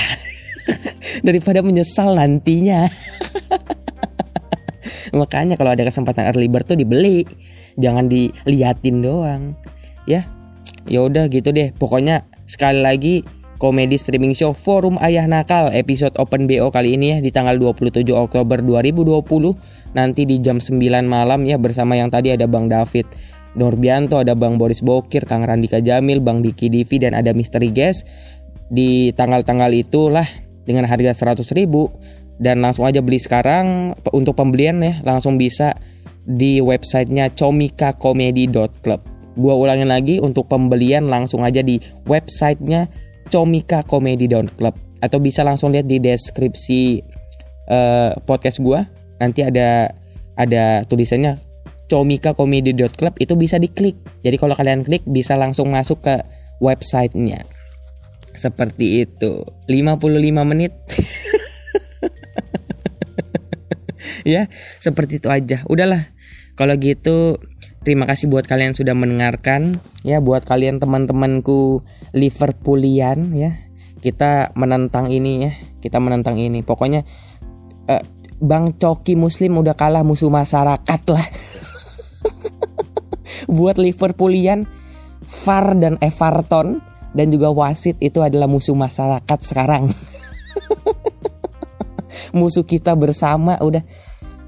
[1.26, 2.86] daripada menyesal nantinya.
[5.20, 7.24] Makanya kalau ada kesempatan early bird tuh dibeli
[7.76, 9.52] jangan diliatin doang
[10.08, 10.24] ya
[10.86, 11.70] ya udah gitu deh.
[11.76, 13.14] Pokoknya sekali lagi
[13.56, 18.04] komedi streaming show Forum Ayah Nakal episode Open BO kali ini ya di tanggal 27
[18.12, 20.76] Oktober 2020 nanti di jam 9
[21.08, 23.08] malam ya bersama yang tadi ada Bang David
[23.56, 28.04] Norbianto, ada Bang Boris Bokir, Kang Randika Jamil, Bang Diki Divi dan ada Misteri Guest.
[28.68, 30.28] Di tanggal-tanggal itulah
[30.68, 31.88] dengan harga 100 ribu
[32.36, 35.72] dan langsung aja beli sekarang untuk pembelian ya langsung bisa
[36.28, 39.15] di websitenya comikakomedi.club.
[39.36, 41.76] Gua ulangin lagi untuk pembelian langsung aja di
[42.08, 42.88] websitenya
[43.28, 44.74] comikakomedi.club
[45.04, 47.04] atau bisa langsung lihat di deskripsi
[47.68, 48.88] uh, podcast gua.
[49.20, 49.92] Nanti ada
[50.36, 51.40] ada tulisannya
[51.88, 53.96] comikakomedi.club itu bisa diklik.
[54.26, 56.14] Jadi kalau kalian klik bisa langsung masuk ke
[56.58, 57.46] websitenya.
[58.36, 59.44] Seperti itu.
[59.68, 60.12] 55
[60.44, 60.72] menit.
[64.36, 64.50] ya,
[64.82, 65.64] seperti itu aja.
[65.70, 66.12] Udahlah,
[66.58, 67.40] kalau gitu
[67.86, 73.62] terima kasih buat kalian sudah mendengarkan ya buat kalian teman-temanku Liverpoolian ya.
[74.02, 75.54] Kita menentang ini ya.
[75.78, 76.66] Kita menentang ini.
[76.66, 77.06] Pokoknya
[77.86, 78.02] eh,
[78.42, 81.26] Bang Coki Muslim udah kalah musuh masyarakat lah.
[83.56, 84.66] buat Liverpoolian
[85.22, 86.82] Far dan Everton
[87.14, 89.94] dan juga wasit itu adalah musuh masyarakat sekarang.
[92.36, 93.86] musuh kita bersama udah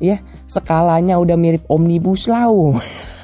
[0.02, 2.74] ya skalanya udah mirip omnibus law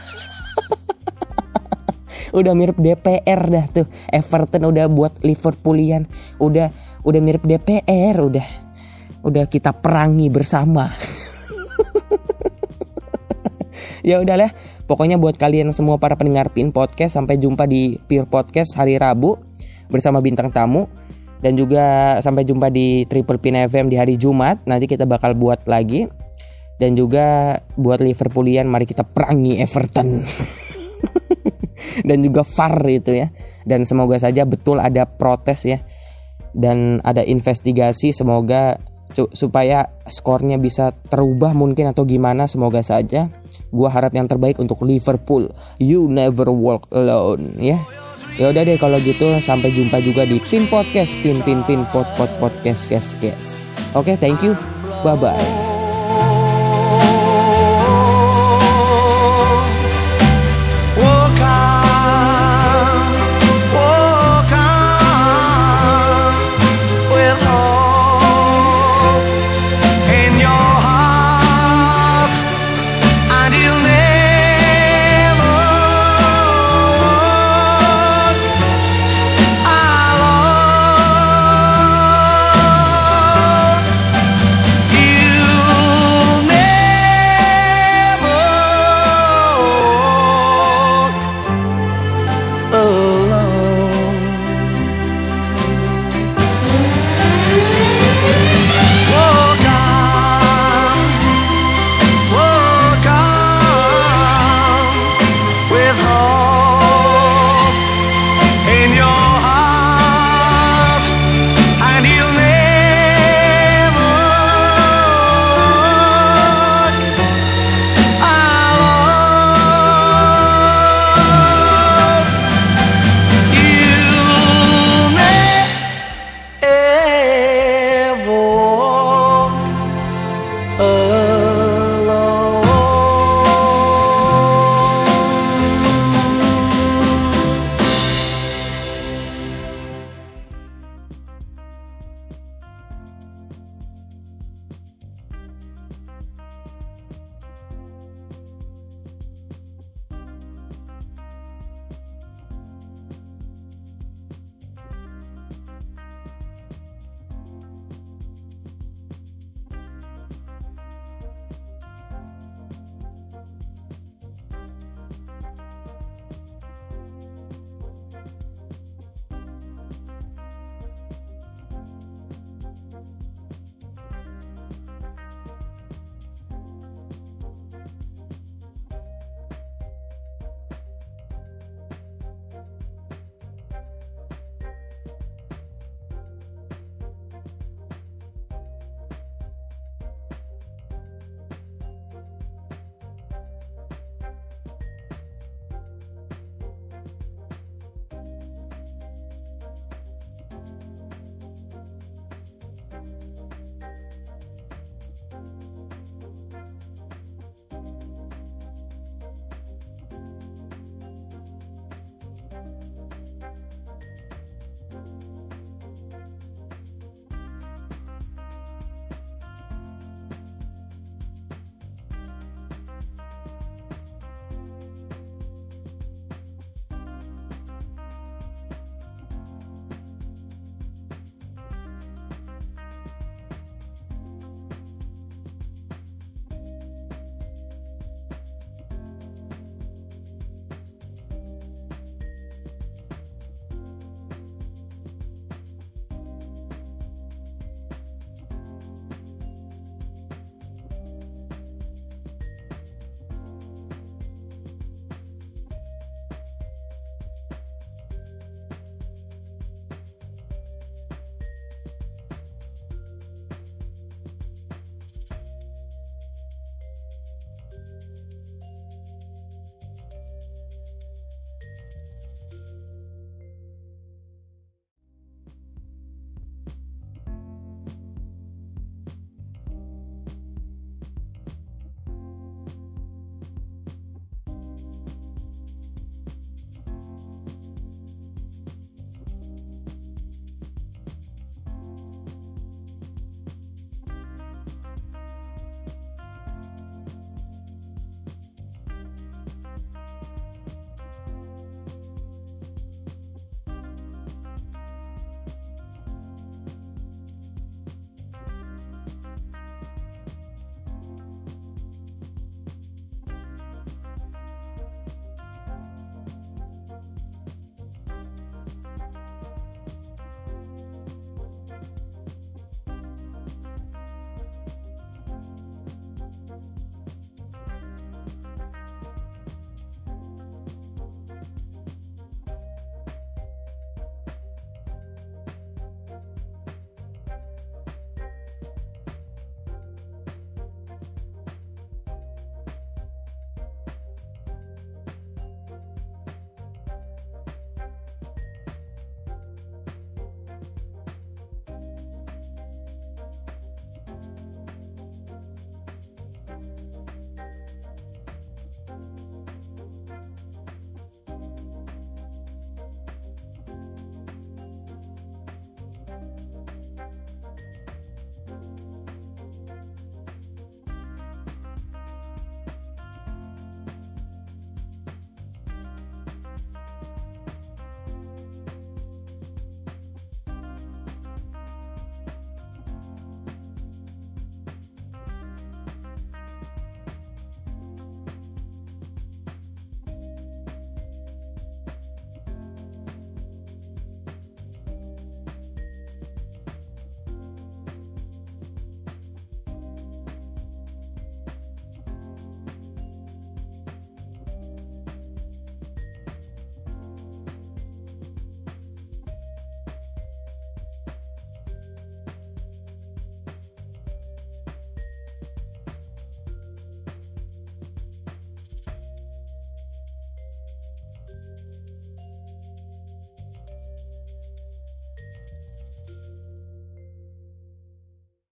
[2.35, 3.87] udah mirip DPR dah tuh.
[4.11, 6.11] Everton udah buat Liverpoolian.
[6.43, 6.69] Udah
[7.07, 8.47] udah mirip DPR udah.
[9.23, 10.91] Udah kita perangi bersama.
[14.05, 14.53] Ya udahlah.
[14.85, 19.41] Pokoknya buat kalian semua para pendengar Pin Podcast sampai jumpa di Pure Podcast hari Rabu
[19.89, 20.93] bersama bintang tamu.
[21.41, 24.61] Dan juga sampai jumpa di Triple Pin FM di hari Jumat.
[24.69, 26.05] Nanti kita bakal buat lagi.
[26.77, 30.21] Dan juga buat Liverpoolian mari kita perangi Everton
[32.03, 33.29] dan juga VAR itu ya.
[33.65, 35.79] Dan semoga saja betul ada protes ya.
[36.55, 38.79] Dan ada investigasi semoga
[39.31, 43.31] supaya skornya bisa terubah mungkin atau gimana semoga saja.
[43.71, 45.51] Gua harap yang terbaik untuk Liverpool.
[45.79, 47.79] You never walk alone ya.
[48.35, 52.07] Ya udah deh kalau gitu sampai jumpa juga di pin podcast pin pin pin pot
[52.19, 54.59] pot podcast guys oke okay, thank you.
[55.07, 55.84] Bye bye